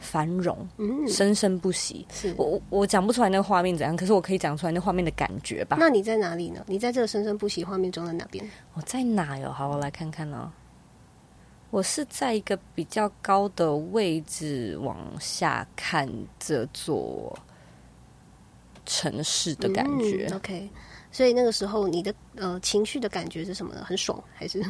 [0.04, 2.06] 繁荣，嗯，生生不息。
[2.12, 5.78] 是我我讲不出来那个画面怎样，可是我可以讲出来那画面的感觉吧。
[5.80, 6.64] 那你在哪里呢？
[6.68, 8.48] 你在这个生生不息画面中的哪边？
[8.74, 9.52] 我在哪哟？
[9.52, 10.52] 好，我来看看呢。
[11.72, 17.36] 我是在一个比较高的位置往下看这座
[18.86, 20.28] 城市的感觉。
[20.30, 20.70] 嗯、OK，
[21.12, 23.84] 所以那个时候你的呃情绪的感觉是什么呢？
[23.84, 24.64] 很爽还是？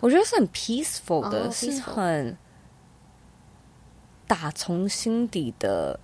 [0.00, 2.36] 我觉得是很 peaceful 的，oh, 是很
[4.26, 5.98] 打从心底的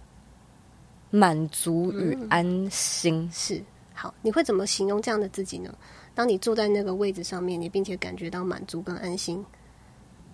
[1.10, 3.22] 满足与安心。
[3.22, 3.62] 嗯、是
[3.94, 5.72] 好，你会怎么形容这样的自己呢？
[6.14, 9.44] 当你坐在那个位置上面，你并且感觉到满足跟安心，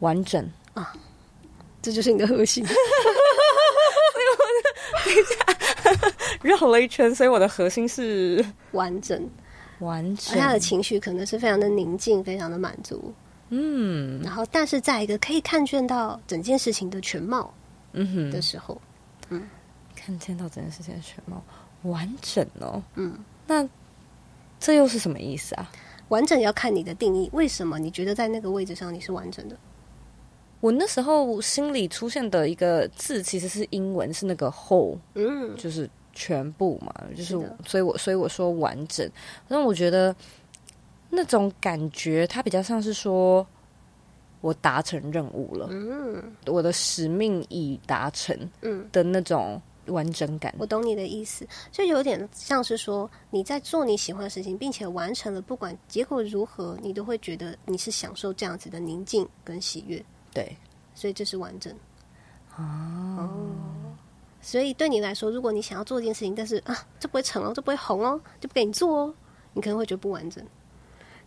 [0.00, 0.92] 完整啊，
[1.80, 2.64] 这就是你的核心。
[5.04, 5.36] 等一下，
[6.42, 9.28] 绕了一圈，所以我的核心是完整，
[9.78, 10.34] 完整。
[10.34, 13.12] 而他的情绪可能是非常的宁静，非常的满足。
[13.50, 17.54] 嗯，然后，但是在一个可以看见到整件事情的全貌，
[17.92, 18.80] 嗯哼的时候，
[19.30, 19.48] 嗯，
[19.94, 21.42] 看见到整件事情的全貌，
[21.82, 23.68] 完整哦，嗯，那
[24.60, 25.70] 这又是什么意思啊？
[26.08, 29.56] 完整要看你的定义，为什么你觉得在那个位置上你是完整的？
[30.60, 39.10] 我那时候心里出现的一个字其实是英文，是那个 whole，嗯，就是全部嘛，就是，是所以我所以我说完整，
[39.48, 40.14] 但我觉得。
[41.10, 43.46] 那种感觉，它比较像是说，
[44.40, 50.54] 我达成任务了，嗯，我的使命已达成，嗯的那种完整感。
[50.58, 60.04] 我懂你的意思，就有点像是说你在做你喜欢的事情，并且完成了，不管结果如何，你都会觉得你是享受这样子的宁静跟喜悦。
[60.32, 60.56] 对，
[60.94, 61.74] 所以这是完整。
[62.56, 63.28] 哦，
[64.40, 69.14] 所以对你来说，如果你想要做一件事情，但是啊，这不会成哦，这不会红哦，就不给你做哦，
[69.52, 70.44] 你可能会觉得不完整。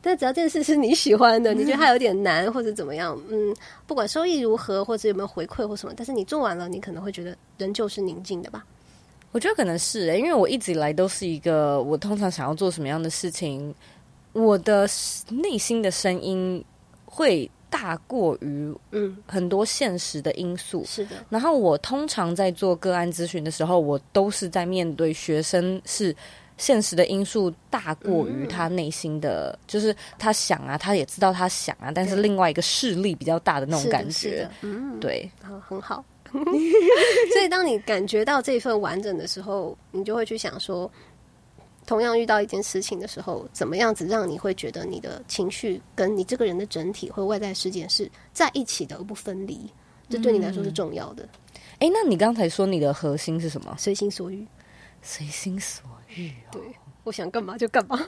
[0.01, 8.65] 但只要这件事是你喜欢的，你觉得它有点难或者怎么样，嗯，不管收益如何或者有没有回馈或什么，但是你做完了，你可能会觉得仍旧是宁静的吧？
[9.31, 13.73] 我觉得可能是、欸，因为我一直以来都是一个，我通常想要做什么样的事情，
[14.33, 14.89] 我的
[15.29, 16.65] 内心的声音
[17.05, 20.83] 会大过于嗯很多现实的因素。
[20.85, 21.15] 是的。
[21.29, 26.15] 然后我通常在做个案咨询的时候，我都是在面对学生是。
[26.61, 36.05] 现实的因素大过于他内心的，嗯、就是他想啊，他也知道他想啊，但是另外一个势力比较大的那种感觉，嗯，对，好，很好。
[36.31, 40.89] 所以当你感觉到这份完整的时候，你就会去想说，
[41.87, 49.59] 同样遇到一件事情的时候，怎么样子让你会觉得你的情绪跟你这个人的整体或外在事件是在一起的而不分离，
[50.09, 51.27] 这对你来说是重要的。
[51.79, 53.75] 哎、嗯，欸，那你刚才说你的核心是什么？
[53.79, 54.45] 随心所欲，
[55.01, 55.83] 随心所。
[56.51, 56.61] 对，
[57.03, 57.99] 我想干嘛就干嘛。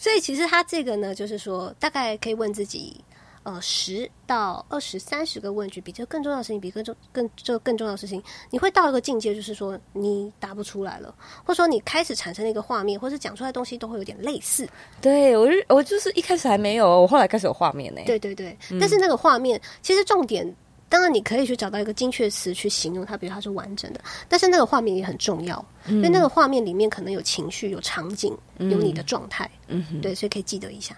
[0.00, 3.02] 所以其实他这个呢，就是说，大概可以问自己，
[3.44, 14.68] 呃，十到二十、三十个问句，比这更重要的事情，比更重、更这更重要的事情，你会到一个境界，就是说你答不出来了，或者说你开始产生了一个画面，或者讲出来的东西都会有点类似。
[15.00, 18.02] 对我，我就是一开始还没有，我后来开始有画面呢。
[18.04, 20.54] 对对对，嗯、但是那个画面其实重点。
[20.92, 24.00] 当然，你可以去找到一个精确词去形容它，比如它是完整的。
[24.28, 29.50] 但是那个画面也很重要，嗯、因为那个画面里面可能有情绪、有场景、嗯、有你的状态。
[29.68, 30.94] 嗯，对，所以可以记得一下。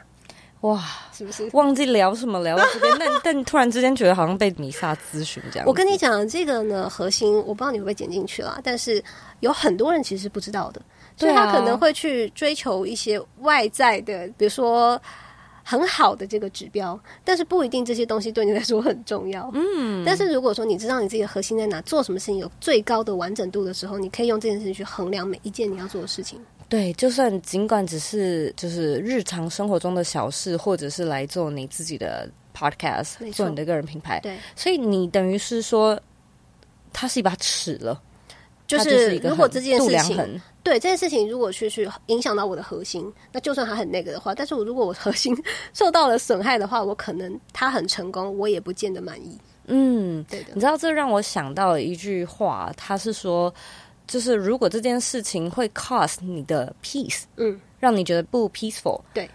[0.62, 2.96] 哇，是不是忘记聊什么聊到这边？
[2.98, 5.68] 但但突然之间觉得好像被米萨咨询这样。
[5.68, 9.00] 我跟你讲，这个呢，核心我不知道你会不会剪进去啦，但是
[9.38, 10.82] 有很多人其实是不知道的，
[11.16, 15.00] 所以他可能会去追求一些外在的，比如说。
[15.64, 19.50] 很好的这个指标，但是不一定这些东西对你来说很重要。
[19.54, 26.38] 嗯，但是如果说你知道你自己的核心在哪，做什么事情有最高的完整度的时候，你可以用这件事情去衡量每一件你要做的事情。
[26.68, 34.20] 对，就算尽管只是就是日常生活中的小事，或者是来做你自己的 podcast，做你的个人品牌。
[34.20, 35.98] 对，所以你等于是说，
[36.92, 38.00] 它是一把尺了。
[38.78, 45.36] 就是如果这件事情，对这件事情如果去去影响到我的核心，那就算它很那个的话，但是我如果我核心
[45.74, 49.38] 受到了损害的话，我可能他很成功，我也不见得满意。
[49.66, 50.46] 嗯，对的。
[50.54, 53.52] 你知道这让我想到了一句话，他是说，
[54.06, 59.28] 就是如果这件事情会 cost 你的 peace，嗯，让你觉得不 peaceful，对。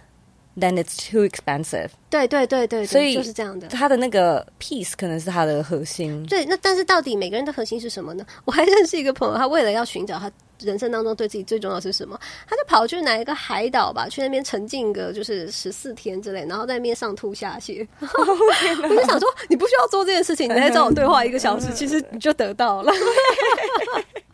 [0.59, 1.89] Then it's too expensive。
[2.09, 3.67] 对对对对，所以就是这样的。
[3.69, 6.25] 他的那个 peace 可能是他的核心。
[6.25, 8.25] 对，那但是到底每个人的核心是什么呢？
[8.43, 17.87] 我还认识一个朋友，他为了要寻找他人生当中对自己最重要的是什么，他就跑去哪一个海岛吧，去那边沉浸个就是十四天之类，然后在那边上吐下泻。
[18.01, 22.91] 我就想说，你不需要做这件事情，你来找我对话一个小时，其实你就得到了。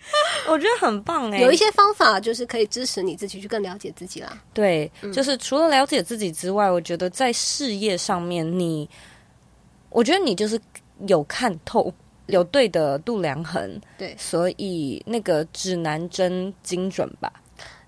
[0.48, 4.42] 我觉得很棒哎、欸，有一些方法就是可以支持你自己去更了解自己啦。
[4.54, 8.90] 对，嗯、就是除了了解自己之外，我觉得在事业上面你，你
[9.90, 10.60] 我觉得你就是
[11.08, 11.92] 有看透，
[12.28, 17.32] 有对的度量衡，对，所以那个指南针精准吧。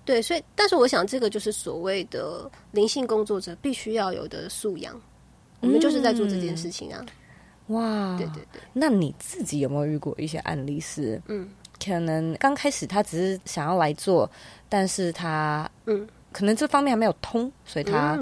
[0.04, 5.00] 对，所以但是我想这个就是所谓的灵性工作者必须要有的素养，嗯、
[5.60, 7.04] 我们就是在做这件事情啊。
[7.68, 11.46] 哇，对对对，那你自己有没有遇过一些案例是嗯？
[11.84, 14.30] 可能刚开始他只是想要来做，
[14.68, 16.08] 但是他嗯。
[16.30, 18.16] 可能这方面还没有通，所以他、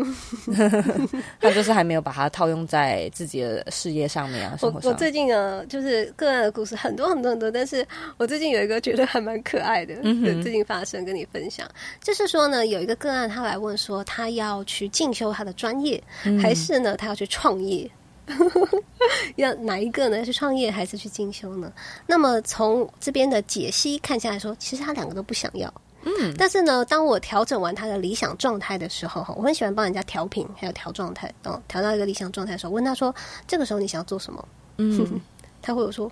[0.47, 4.57] 嗯、 他就是还没有把它套用在自己的事业上面啊。
[4.57, 4.89] 生活上。
[4.89, 7.85] 我我最近呢，就是个案的故事很多很多很多，但是
[8.17, 11.69] 我最近有一个觉得还蛮可爱的，嗯、最近发生跟你分享，
[12.01, 17.91] 就是说呢，有一个个案他来问说，他要去进修他的专业，嗯、还是呢他要去创业？
[19.37, 20.19] 要哪一个呢？
[20.19, 21.73] 要去创业还是去进修呢？
[22.07, 25.73] 那么从这边的解析看下来说，其实他两个都不想要。
[26.03, 33.13] 嗯，但是呢，当我调整完他的理想状态的时候，哈，我很喜欢帮人家调频，还有调状态，哦，调到一个理想状态的时候，问他说
[33.47, 35.21] ：“这个时候你想要做什么？”嗯，
[35.61, 36.11] 他会有说：“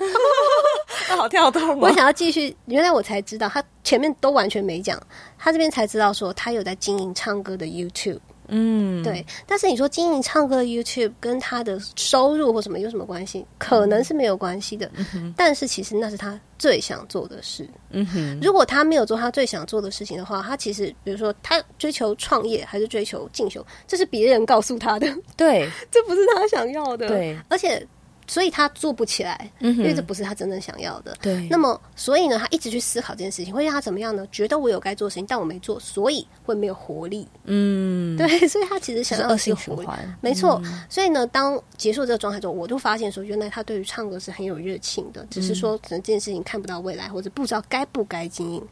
[1.09, 1.77] 那好跳动。
[1.79, 5.01] 我想要继续，原来我才知道，他前面都完全没讲，
[5.37, 8.19] 他这边才知道说他有在经营唱歌的 YouTube。
[8.47, 9.25] 嗯，对。
[9.45, 13.45] 但是你说经营唱歌的 YouTube 跟他的收入或什么有什么关系？
[13.57, 14.89] 可能是没有关系的。
[15.13, 15.33] 嗯。
[15.37, 17.67] 但是其实那是他最想做的事。
[17.91, 18.39] 嗯哼。
[18.41, 25.07] 如果他没有做他最想做的事情的话，他其实比如说他追求创业还是追求进修，这是别人告诉他的。
[25.35, 27.07] 对，这不是他想要的。
[27.07, 27.85] 对，而且。
[28.27, 31.15] 所以他做不起来，嗯、因为这不是他真正想要的。
[31.21, 31.47] 对。
[31.49, 34.27] 那么，所以呢，他一直去思考这件事情，会让他怎么样呢？
[34.31, 37.27] 觉得我有该做的事情，但我没做，所以会没有活力。
[37.45, 38.27] 嗯，对。
[38.47, 39.87] 所以他其实想要的是活力。
[40.21, 40.61] 没错。
[40.65, 48.67] 嗯、所以呢，当结束这个状态之后，我就发现说，原来他对于唱歌是很有热情的，只是说可能这件事情看不到未来，或者不知道该不该经营。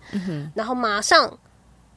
[0.53, 1.31] 然后马上。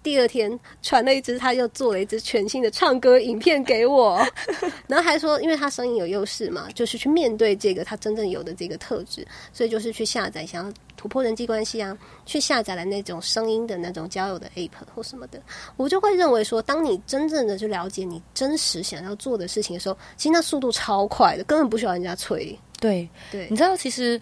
[0.02, 4.24] 第二天传了一支，他又做了一支全新的唱歌影片给我，
[4.86, 15.42] 然后还说，因为他声音有优势嘛，就是去面对这个他真正有的这个特质，所以就是去下载，想要突破人际关系啊，去下载了那种声音的那种交友的 app 或什么的，
[15.76, 22.58] 我就会认为说，当你真正的去了解你真实想要做的事情的时候，其实那速度超快的，根本不需要人家催。
[22.80, 24.18] 对对，对你知道，其实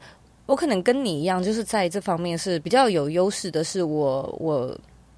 [0.46, 4.76] 我可能跟你一样，就是在这方面是比较有优势的，是我我。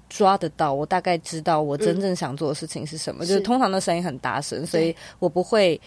[0.09, 3.23] 抓得到，我大概知道我真正想做的事情是什么。
[3.23, 5.79] 嗯、就是通常的声音很大声，所以我不会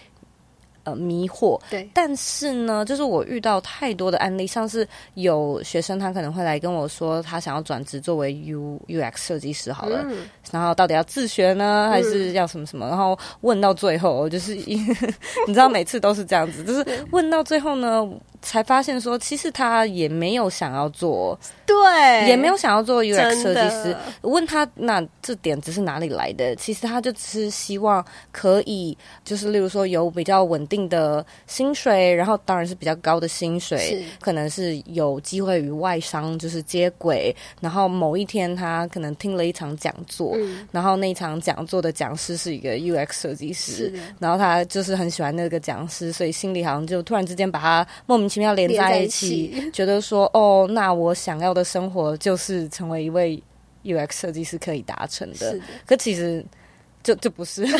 [0.84, 1.60] 呃迷惑。
[1.68, 12.86] 对，但是呢，就是我遇到太多的案例，像是有学生他可能会来跟我说，他想要转职作为 U UX 设计师，好了，嗯、然后到底要自学呢，还是要什么什么？
[12.88, 14.86] 然后问到最后，就是 你
[15.48, 18.08] 知道，每次都是这样子，就是问到最后呢。
[18.42, 23.96] 才发现说，其实他也没有想要做，对，也没有想要做 UX 设计师。
[24.22, 26.54] 问他那这点子是哪里来的？
[26.56, 37.34] 其实他就只是希望可以，就是例如说有比较稳定的薪水，然后当然是比较高的薪水，可能是有机会与外商就是接轨。
[37.60, 48.31] 然后某一天他可能听了一场讲座，嗯、然后那一场讲座的讲师是一个 UX 设计师，然后他就是很喜欢那个讲师，所以心里好像就突然之间把他莫名。
[48.32, 53.42] 奇妙连在一起，一起 觉得说哦，那我想要的生活就是成为一位
[53.84, 55.58] UX 设计师可以达成的。
[55.84, 56.42] 可其实
[57.02, 57.66] 就就不是。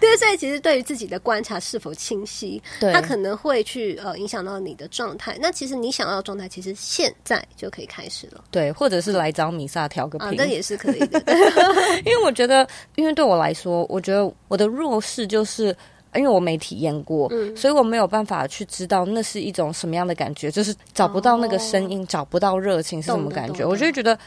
[0.00, 5.38] 对，所以其实对于自己的观察是否清晰，对它可能会去呃影响到你的状态。
[5.40, 8.42] 那其实你想要的状态，其实现在就可以开始了。
[8.50, 11.22] 对，或者是来找米萨调个频，那、啊、也是可以的。
[12.04, 12.66] 因为我觉得，
[12.96, 15.74] 因为对我来说，我觉得我的弱势就是。
[16.16, 24.18] 因为我没体验过，嗯、所以我没有办法去知道那是一种什么样的感觉，就是找不到那个声音，哦、找不到热情是什么感觉，我就觉得。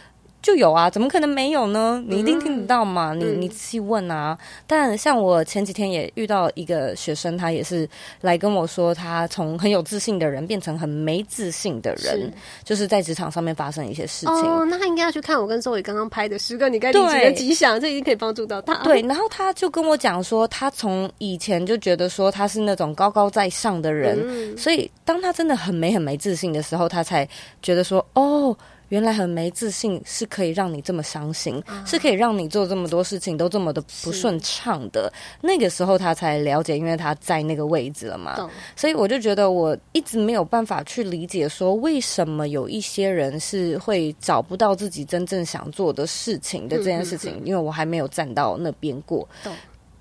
[0.41, 2.01] 就有啊，怎么可能没有呢？
[2.07, 3.13] 你一定听得到嘛？
[3.13, 4.37] 嗯、你你仔细问啊。
[4.39, 7.87] 嗯、但像我前几天也遇到一个学生，他也是
[8.21, 14.35] 来跟我说，他从很有自信的人变成很没自信的人，是就是在职场上面发生一些事情。
[14.35, 18.75] 哦，那他应该要去看我跟周伟刚刚拍的十个你该离职的吉祥，这一定可以帮助到他。
[18.83, 27.27] 对，然后他就跟我讲说，他从以前就觉得说他是那种高高在上的人，嗯、所以当他真的很没很没自信的时候，他才
[27.61, 28.55] 觉得说，哦。
[28.89, 35.11] 原来很没自信是可以让你这么伤心，啊、是可以让你做这么多事情都这么的不顺畅的。
[35.41, 38.49] 那个时候他才了解，因为他在那个位置了嘛。
[38.75, 49.27] 所以我就觉得我一直没有办法去理解，说为什么有一些人是会找不到自己真正想做的事情的这件事情，嗯嗯嗯，因为我还没有站到那边过。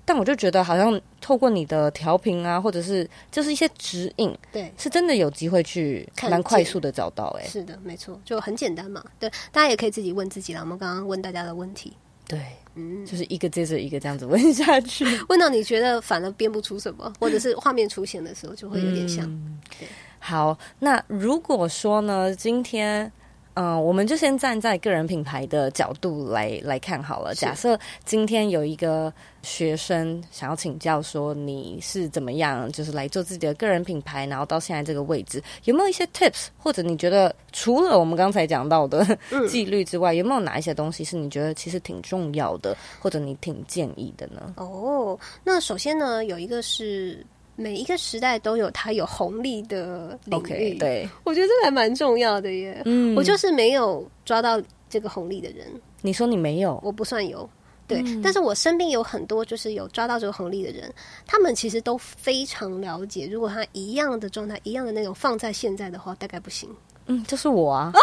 [0.09, 7.43] 但我就觉得，好像透过你的调频啊，或者是就是一些指引，对，是真的有机会去蛮快速的找到、欸。
[7.43, 9.05] 哎，是的，没错，就很简单嘛。
[9.19, 10.61] 对，大家也可以自己问自己啦。
[10.61, 11.93] 我们刚刚问大家的问题，
[12.27, 12.41] 对，
[12.73, 19.23] 嗯，就是一个接着一个这样子问下去， 问到你觉得反而编不出什么，或者是画面出现的时候，就会有点像。
[19.27, 23.11] 嗯、对，好，那如果说呢，今天。
[23.59, 27.35] 嗯、呃，我们就先站在个人品牌的角度来来看好了。
[27.35, 39.05] 假设今天有一个学生想要请教说，你是怎么样，就是来做自己的个人品牌，然后到现在这个位置，有没有一些 tips，或者你觉得除了我们刚才讲到的
[39.49, 44.53] 纪律之外，有没有哪一些东西是你觉得其实挺重要的，或者你挺建议的呢？
[44.55, 47.25] 哦，那首先呢，有一个是。
[47.59, 52.81] 每一个时代都有它有红利的领域，okay, 对，我觉得这还蛮重要的耶。
[52.85, 55.67] 嗯，我就是没有抓到这个红利的人。
[56.01, 57.47] 你说你没有，我不算有，
[57.85, 58.01] 对。
[58.05, 60.89] 嗯，但是我身边有很多就是有抓到这个红利的人，
[61.27, 66.69] 他们其实都非常了解，如果他一样的状态、一样的那种放在现在的话，大概不行。
[67.07, 67.91] 嗯，就是我啊。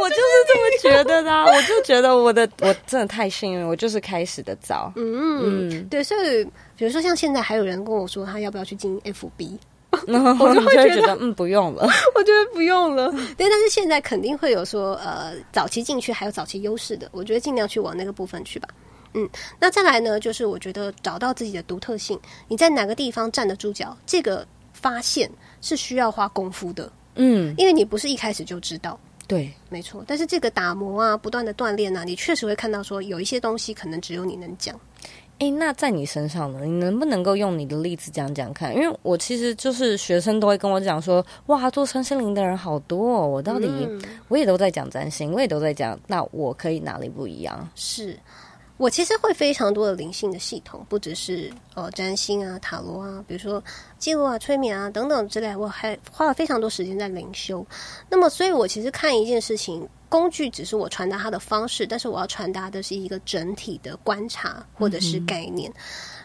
[0.00, 0.62] 我就是这么
[0.96, 4.92] 觉得的，我就觉得我的我真的太幸运，我就是开始的早。
[4.96, 6.44] 嗯嗯，对，所以
[6.76, 9.58] 比如说像现在还有人跟我说他要不要去经营 FB，
[9.90, 13.10] 我就会觉得嗯不用了， 我觉得不用了。
[13.36, 18.68] 对，但是现在肯定会有说呃早期进去还有早期优势的，我觉得尽量去往那个部分去吧。
[19.14, 19.28] 嗯，
[19.58, 25.30] 那再来呢，就是我觉得找到自己的独特性，你在哪个地方站得住脚，这个发现
[25.62, 26.92] 是需要花功夫的。
[27.14, 28.98] 嗯，因为你不是一开始就知道。
[29.26, 30.04] 对，没错。
[30.06, 34.78] 但是这个打磨啊，不断的锻炼啊，你确实会看到说有一些东西可能只有你能讲。
[35.38, 36.64] 哎，那在你身上呢？
[36.64, 38.74] 你能不能够用你的例子讲讲看？
[38.74, 43.26] 因为我其实就是学生都会跟我讲说，哇，做身心灵的人好多哦。
[43.26, 47.68] 我到底、嗯、我也都在讲占星，我也都在讲，那我可以哪里不一样？
[47.74, 48.18] 是。
[48.78, 53.62] 我其实会非常多的灵性的系统，不只是呃占星啊、塔罗啊，比如说
[53.98, 57.66] 记录啊、催眠啊等等之类，我还花了非常多时间在灵修。
[58.10, 65.70] 那么，所以我其实看一件事情，工具只是我传达它的方式，但是我要传达的是一个整体的观察或者是概念。
[65.70, 65.76] 嗯、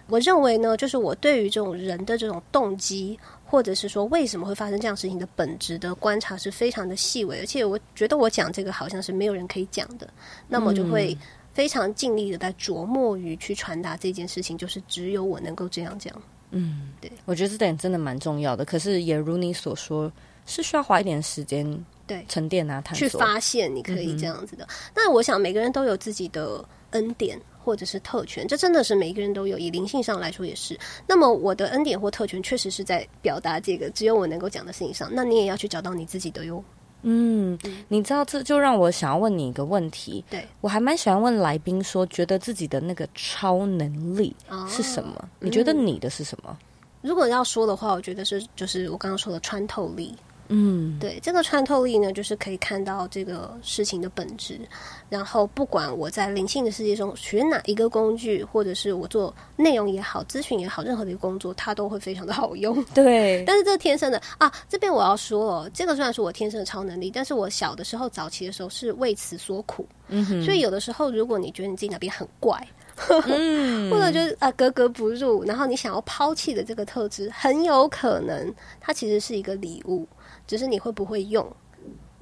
[0.07, 10.09] 我认为呢，就是我对于这种人的这种动机，或者是说为什么会发生这样事情的本质的观察是非常的细微，而且我觉得我讲这个好像是没有人可以讲的，
[10.49, 11.17] 那么就会。
[11.53, 16.13] 非常尽力的在琢磨于去传达这件事情，就是只有我能够这样讲。
[16.51, 18.65] 嗯，对，我觉得这点真的蛮重要的。
[18.65, 20.11] 可是也如你所说，
[20.45, 24.67] 是需要花一点时间，对，沉淀啊，探索，去发现你可以这样子的。
[24.93, 29.57] 那、嗯、我想每个人都有自己的恩典或者是特权，这真的是每一个人都有。
[29.57, 30.77] 以灵性上来说也是。
[31.07, 35.09] 那么我的恩典或特权确实是在表达这个只有我能够讲的事情上。
[35.13, 36.61] 那你也要去找到你自己的哟。
[37.03, 40.23] 嗯，你知道，这就让我想要问你一个问题。
[40.29, 44.35] 对，我还蛮喜欢问来宾说，觉得自己的那个超能力
[44.67, 45.15] 是什么？
[45.17, 46.57] 哦，你觉得你的是什么？
[46.61, 50.15] 嗯，如果要说的话，我觉得是就是我刚刚说的穿透力。
[50.53, 54.59] 嗯，对，这个穿透力呢，就是可以看到这个事情的本质。
[55.07, 62.83] 然后，不管我在灵性的世界中学哪一个工具，或者是我做内容也好、咨询也好，任何的一个工作，它都会非常的好用。
[62.93, 69.87] 对， 但是这天生的啊，这边我要说哦，这个虽然是我天生的超能力，但是我小的时候、早期的时候是为此所苦。
[70.09, 72.61] 嗯哼，所以有的时候，如果你觉得你自己哪边很怪，
[73.25, 80.05] 嗯， 或者就是啊格格不入，然后你想要抛弃的这个特质，很有可能它其实是一个礼物。
[80.51, 81.49] 只是你会不会用？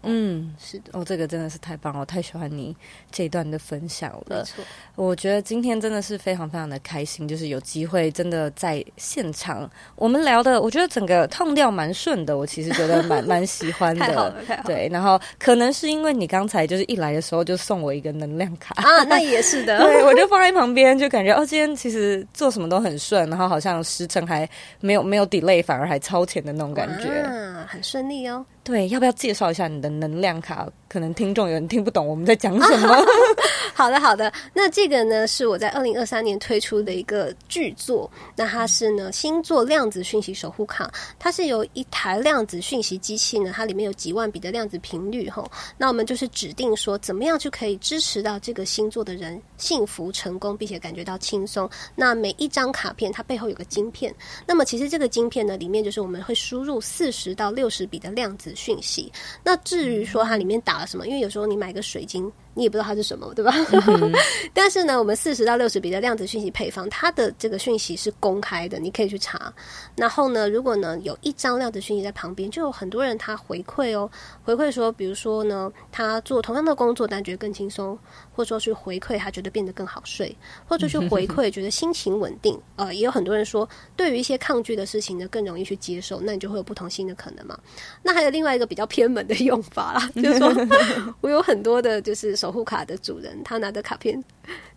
[0.03, 2.73] 嗯，是的，哦，这个真的是太棒了，我太喜欢你
[3.11, 4.23] 这一段的分享了。
[4.30, 4.63] 没错，
[4.95, 14.34] 我觉得今天真的是非常非常的开心，就是有机会真的在现场，我们聊的，我觉得整个 tone 调蛮顺的，我其实觉得蛮 蛮喜欢的。
[14.63, 19.80] 对，然后可能是因为你刚才就是一来的时候就送我一个能量卡啊，那也是的。
[19.84, 24.49] 对，我就放在旁边，就感觉哦，今天其实做什么都很顺，然后好像时程还
[24.80, 28.45] 没有没有 delay，反而还超前的那种感觉，啊，很顺利哦。
[28.64, 30.68] 对，要不要介绍一下你的能量卡？
[30.88, 32.95] 可能听众有人听不懂我们在讲什么。
[33.76, 34.32] 好的，好的。
[34.53, 38.09] 那这个呢，是我在二零二三年推出的一个巨作。
[38.36, 45.49] 那它是呢星座量子讯息守护卡，它是由一台量子讯息机器呢，它里面有几万笔的量子频率哈。
[45.78, 51.70] 那我们就是指定说，怎么样就可以支持到这个星座的人幸福成功，并且感觉到轻松。
[51.95, 54.13] 那每一张卡片它背后有个晶片，
[54.45, 59.11] 那么其实这个晶片呢，里面就是我们会输入四十到六十笔的量子讯息。
[59.43, 61.07] 那至于说它里面打了什么？
[61.07, 63.53] 因为有时候你买个水晶，你也不知道它是什么，对吧？
[63.72, 64.12] 嗯、
[64.53, 69.51] 但是呢，我们四十到六十笔的量子讯息配方，它的这个讯息是公开的，你可以去查。
[69.95, 74.12] 然后呢，如果呢有一张量子讯息在旁边，就有很多人他回馈哦，
[74.43, 77.97] 回馈说，比如说呢，他做同样的工作，但觉得更轻松，
[78.39, 80.33] 或者说去回馈他觉得变得更好睡，
[80.65, 82.57] 或者去回馈觉得心情稳定。
[82.77, 83.67] 呃，也有很多人说，
[83.97, 87.59] 对于一些抗拒的事情呢，更容易去接受，那你就会有不同新的可能嘛。
[88.01, 90.55] 那还有另外一个比较偏门的用法啦，就是说
[91.19, 94.23] 我有很多的就是守护卡的主人，他拿着卡片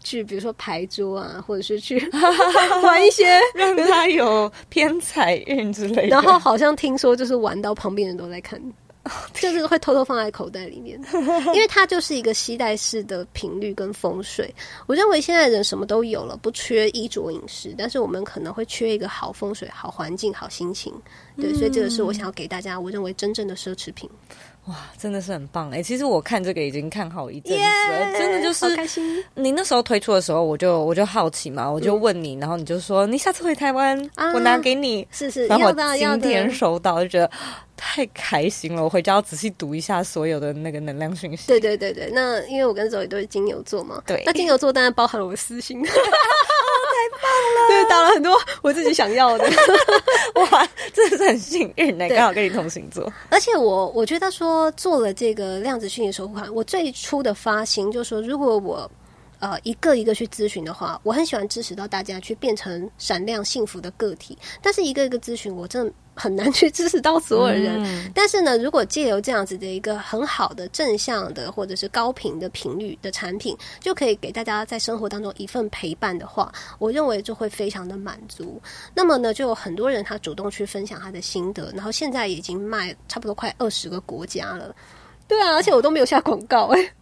[0.02, 2.04] 去，比如说牌桌啊，或者是去
[2.82, 6.08] 玩一些让他有偏财运之类的。
[6.08, 8.60] 然后好像听说就是玩到旁边人都在看
[9.34, 11.00] 就是会偷偷放在口袋里面，
[11.54, 14.54] 因为它就是一个携带式的频率跟风水。
[14.86, 20.94] 我认为现在人什么都有了，不缺衣着饮食，但是我们可能会缺一个好风水、好环境、好心情。
[21.36, 24.08] 对，所以这个是我想要给大家，我认为真正的奢侈品。
[24.66, 25.82] 哇，真的是很棒哎！
[25.82, 29.20] 其实我看这个已经看好一阵子了真的就是开心。
[29.34, 37.28] 你那时候推出的时候，我就我就好奇嘛，我就问你，嗯、然后你就说你下次回台湾，啊、我拿给你，是是，然后我今天收到就觉得
[37.76, 38.84] 太开心了。
[38.84, 41.48] 我回家要仔细读一下所有的那个能量讯息。
[41.48, 45.82] 对对对对，那因为我跟 Zoe 都是金牛座嘛，对，那金牛座当然包含了我的私心。
[47.02, 47.22] 太棒
[47.54, 47.68] 了！
[47.68, 49.44] 对，打了很多我自己想要的，
[50.50, 53.12] 哇，真的是很幸运呢，刚好跟你同星座。
[53.28, 58.90] 而且我我觉得说做了这个量子虚拟手环，我最初的发心就是说，如果我。
[59.42, 64.38] 呃，一个一个去咨询的话，我很喜欢支持到大家去变成闪亮幸福的个体。
[64.62, 67.82] 但是一个一个咨询，我真的很难去支持到所有人。
[67.82, 68.08] 嗯。
[68.14, 78.62] 但是呢，如果借由这样子的一个很好的正向的或者是高频的频率的产品，就可以给大家在生活当中一份陪伴的话，我认为就会非常的满足。
[78.94, 84.72] 那么呢，就有很多人他主动去分享他的心得，然后现在已经卖差不多快二十个国家了。
[85.26, 86.92] 对啊，而且我都没有下广告哎、欸。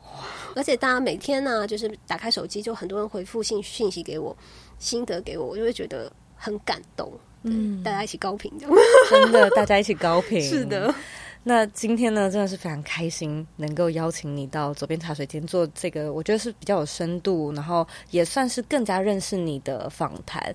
[0.55, 4.36] 而且大家每天呢、啊，就是打开手机，就很多人回复信信息给我，
[4.78, 7.12] 心得给我，我就会觉得很感动。
[7.42, 8.53] 嗯，大家一起高频，
[9.09, 10.42] 真的，大家一起高频。
[10.42, 10.94] 是的，
[11.42, 20.55] 那今天呢，真的是非常开心，能够邀请你到左边茶水间做这个，我觉得是比较有深度，然后也算是更加认识你的访谈。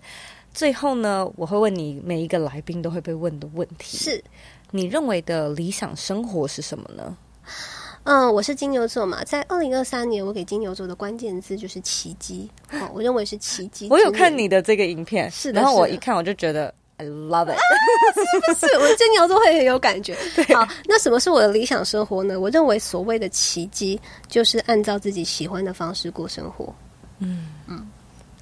[0.54, 4.24] 最后呢，我会问你每一个来宾都会被问的问题：是
[4.70, 7.18] 你认为的理想生活是什么呢？
[8.06, 12.48] 嗯，我是金牛座嘛，在二零二三年，我给金牛座的关键字就是奇迹。
[12.72, 13.88] 哦，我认为是奇迹。
[13.92, 17.58] 我有看你的这个影片，是的，然后我一看我就觉得 I love it，
[18.14, 18.78] 是不是？
[18.78, 20.16] 我金牛座会很有感觉。
[20.54, 22.40] 好，那什么是我的理想生活呢？
[22.40, 26.72] 我认为所谓的奇迹，就是按照自己喜欢的方式过生活。
[27.18, 27.90] 嗯嗯，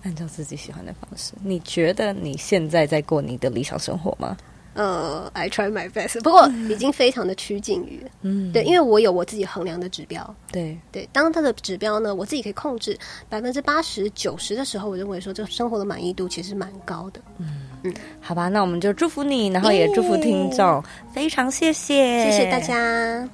[0.03, 4.36] 按照自己喜欢的方式，你觉得你现在在过你的理想生活吗？
[4.74, 10.78] 呃、uh,，I try my best，不过已经非常的趋近于，嗯，对，因为我有我自己衡量的指标，对。
[10.92, 12.98] 对，当它的指标呢，我自己可以控制
[13.30, 17.68] 百分之八十九十的时候，我认为说这生活的满意度其实蛮高的，嗯。
[17.84, 20.82] 嗯，好吧，那我们就祝福你，然后也祝福听众。
[21.14, 23.28] 非常谢谢，谢谢大家。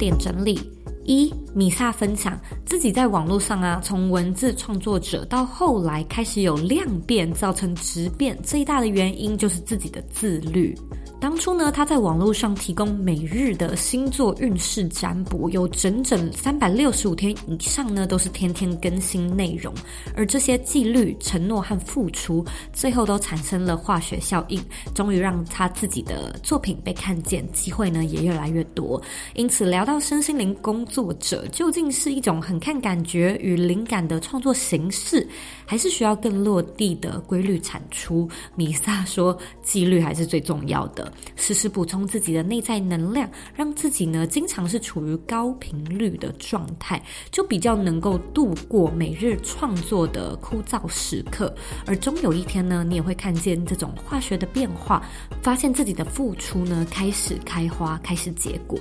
[0.00, 0.58] 点整理。
[1.04, 10.76] 一米萨分享自己在网络上啊，从文字创作者到后来开始有量变，造成质变，最大的原因就是自己的自律。
[11.20, 19.72] 当初呢，他在网络上提供每日的星座运势占卜，有整整三百六十五天以上呢，都是天天更新内容。
[20.16, 22.42] 而这些纪律、承诺和付出，
[22.72, 24.58] 最后都产生了化学效应，
[24.94, 29.00] 终于让他自己的作品被看见，机会呢也越来越多。
[29.34, 35.28] 因此，聊到身心灵工作者究竟是一种很看感觉与灵感的创作形式，
[35.66, 38.26] 还是需要更落地的规律产出？
[38.56, 41.09] 米萨说，纪律还是最重要的。
[41.36, 51.54] 时时补充自己的内在能量，让自己呢经常是处于高频率的状态，就比较能够度过每日创作的枯燥时刻。
[51.86, 55.02] 而终有一天呢，你也会看见这种化学的变化，
[55.42, 58.78] 发现自己的付出呢开始开花，开始结果。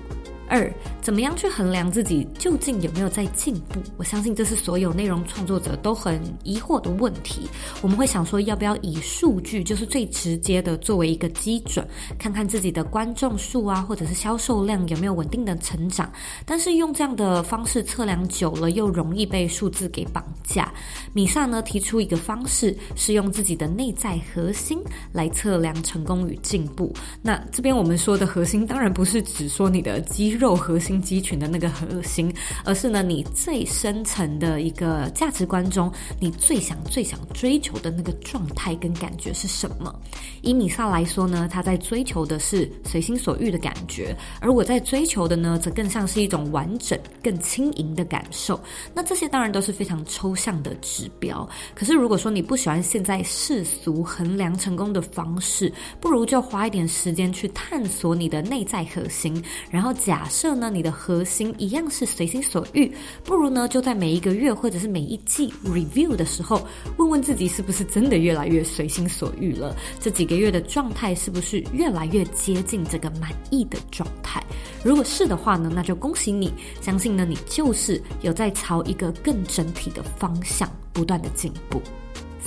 [0.50, 3.80] 二，怎么样去衡量自己究竟有没有在进步？
[3.98, 7.48] 我相信这是所有内容创作者都很疑惑的问题。
[7.82, 11.88] 我们会想说，要不要以数据，就是最直接的作为一个基准，
[12.18, 16.12] 看看自己的观众数啊，或者是销售量有没有稳定的成长？
[16.48, 20.74] 但是用这样的方式测量久了，又容易被数字给绑架。
[21.14, 24.80] 米萨呢提出一个方式，是用自己的内在核心
[25.12, 26.92] 来测量成功与进步。
[27.22, 30.60] 那这边我们说的核心，当然不是只说你的肌肉。
[30.60, 32.32] 核心肌群的那个核心，
[32.66, 39.94] 而是呢，你最深层的一个价值观中，你最想、最想追求的那个状态跟感觉是什么？
[40.42, 48.60] 以米萨来说呢，他在追求的是随心所欲的感觉，而我在追求的呢，则更像是一种完整、更轻盈的感受。
[48.94, 51.48] 那这些当然都是非常抽象的指标。
[51.74, 55.72] 可是如果说你不喜欢现在世俗衡量成功的方式，
[56.02, 62.90] 不如就花一点时间去探索你的内在核心，然后假设呢，你的核心一样是随心所欲，
[63.24, 66.66] 不如呢，就在每一个月或者是每一季 review 的时候，
[66.98, 69.76] 问问自己是不是真的越来越随心所欲了？
[70.00, 74.44] 这几个月的状态是不是越来越接近这个满意的状态？
[74.84, 81.82] 如果是的话呢，那就恭喜你，相信呢，你就是有在朝一个更整体的方向不断的进步。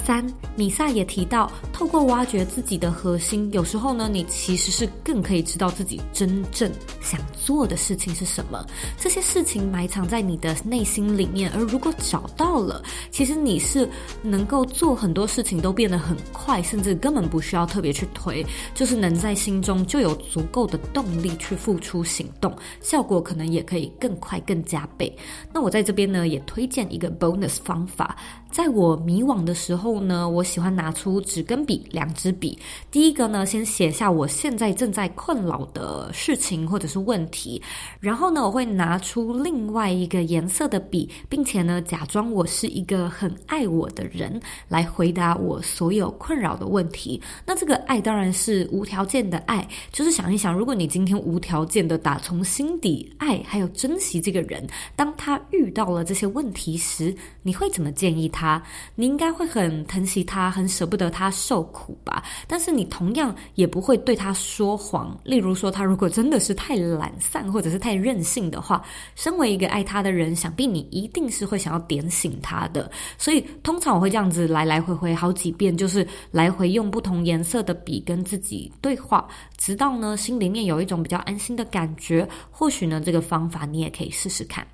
[0.04, 0.26] 三，
[0.56, 8.64] 米萨也提到，透过挖掘自己的核心，有时候呢，你其实是更可以知道自己真正想做的事情是什么。
[8.98, 13.88] 这些事情埋藏在你的内心里面，而如果找到了，其实你是
[14.22, 18.44] 能够做很多事情都变得很快，甚至根本不需要特别去推，
[18.74, 25.16] 就是能在心中就有足够的动力去付出行动，效果可能也可以更快、更加倍。
[25.52, 28.16] 那我在这边呢，也推荐一个 bonus 方法。
[28.52, 32.58] 在我迷惘的时候呢，我喜欢拿出纸跟笔两支笔。
[32.90, 37.62] 第一个呢，先写下我现在正在困扰的事情或者是问题，
[37.98, 44.38] 然后呢，我会拿出另外一个颜色的笔，并且呢，假装我是一个很爱我的人
[44.68, 47.18] 来回答我所有困扰的问题。
[47.46, 54.62] 那这个爱当然是无条件的爱，就是想一想，如果你今天无条件的打从心底爱还有珍惜这个人，
[54.94, 58.41] 当他遇到了这些问题时，你会怎么建议他？
[58.42, 58.60] 他，
[58.96, 62.24] 你应该会很疼惜他，很舍不得他受苦吧？
[62.48, 65.16] 但是你同样也不会对他说谎。
[65.22, 68.82] 例如说，他如果真的是太懒散或者是太任性的话，
[69.14, 72.90] 身为一个爱他的人，想必你一定是会想要点醒他的。
[73.16, 82.28] 所以，通常我会这样子来来回回好几遍，就是来回用不同颜色的笔跟自己对话，直到呢心里面有一种比较安心的感觉。
[82.50, 84.66] 或许呢，这个方法你也可以试试看。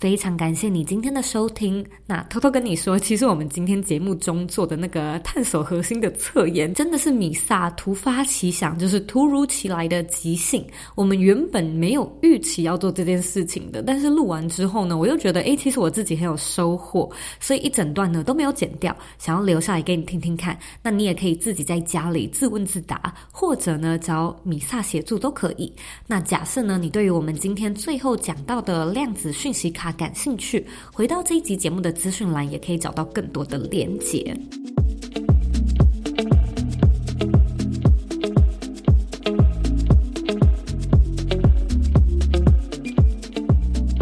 [0.00, 1.84] 非常感谢你今天的收听。
[2.06, 10.66] 那偷偷跟你说，其实我们今天节目中做的那个探索核心的测验，真的是米萨突发奇想，就是突如其来的即兴。
[10.94, 20.58] 我们原本没有预期要做这件事情的，但是录完之后呢，我又觉得，诶，其实我自己很有收获，所以一整段呢都没有剪掉，想要留下来给你听听看。
[20.82, 25.70] 那你也可以自己在家里自问自答，或者呢找米萨协助都可以。
[26.06, 34.36] 那假设呢，你对于我们今天最后讲到的量子讯息卡，感兴趣，回到这一集节目的资讯栏，也可以找到更多的连结。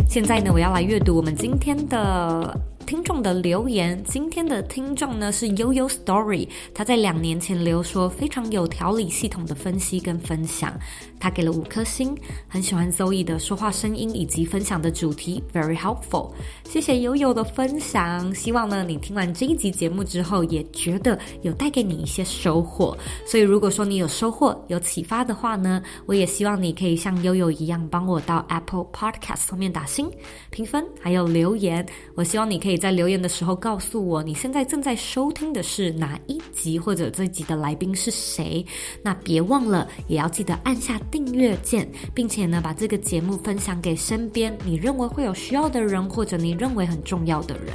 [0.08, 2.60] 现在呢，我要来阅读我们今天的。
[2.88, 10.72] 听众的留言，今天的听众呢是悠悠 Story，他在两年前留说非常有条理、系统的分析跟分享，
[11.20, 12.16] 他给了五颗星，
[12.48, 16.32] 很喜欢 Zoe 的说话声音以及分享的主题，very helpful。
[16.64, 22.96] 谢谢悠悠的分享，希望呢你听完这一集节目之后也觉得有带给你一些收获。
[23.26, 30.10] 所以如果说你有收获、有启发的话呢，我也希望你可以像悠悠一样帮我到 Apple Podcast 上面打星
[30.48, 31.86] 评分，还有留言。
[32.14, 32.78] 我希望你可以。
[32.78, 38.64] 在留言的时候告诉我你现在正在收听的是哪一集，或者这集的来宾是谁。
[39.02, 47.74] 那别忘了也要记得按下订阅键，并且呢把这个节目分享给身边你认为会有需要的人，或者你认为很重要的人。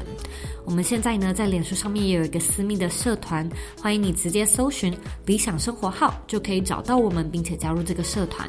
[0.66, 3.48] 我们现在呢，在脸书上面也有一个私密的社团，
[3.82, 8.48] 欢迎你直接搜寻“理想生活号”就可以找到我们，并且加入这个社团。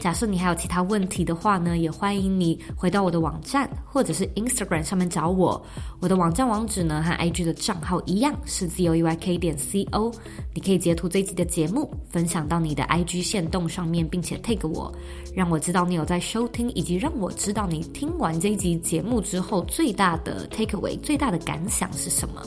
[0.00, 5.62] 假设你还有其他问题的话呢，也欢迎你回到我的网站或者是 Instagram 上面找我。
[6.00, 10.10] 我的网站网址呢和 IG 的账号一样是 zoeyk 点 co。
[10.54, 14.90] 你可以截图这一集的节目，分享到你的 IG 线动上面，并且 tag 我，
[15.34, 21.40] 让我知道你有在收听，以及让我知道你听完这一集节目之后最大的 takeaway 最大的。
[21.40, 22.42] 感想是什么？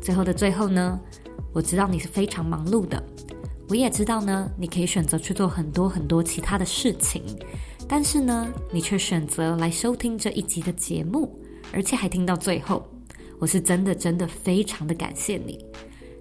[0.00, 1.00] 最后的最后呢，
[1.52, 3.02] 我知道你是非常忙碌的，
[3.68, 7.22] 我也知道呢，你可以选择去做很多很多其他的事情，
[7.88, 11.38] 但是呢，你却选择来收听这一集的节目，
[11.72, 12.86] 而且还听到最后，
[13.38, 15.58] 我是真的真的非常的感谢你。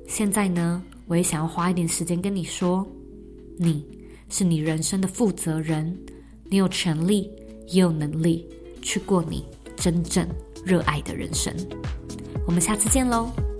[0.07, 2.85] 现在呢，我也想要花一点时间跟你说，
[3.57, 3.85] 你
[4.29, 5.97] 是你人生的负责人，
[6.45, 7.29] 你有权利
[7.67, 8.47] 也有能力
[8.81, 10.27] 去过你真正
[10.65, 11.53] 热爱的人生，
[12.47, 13.52] 我们下次见喽。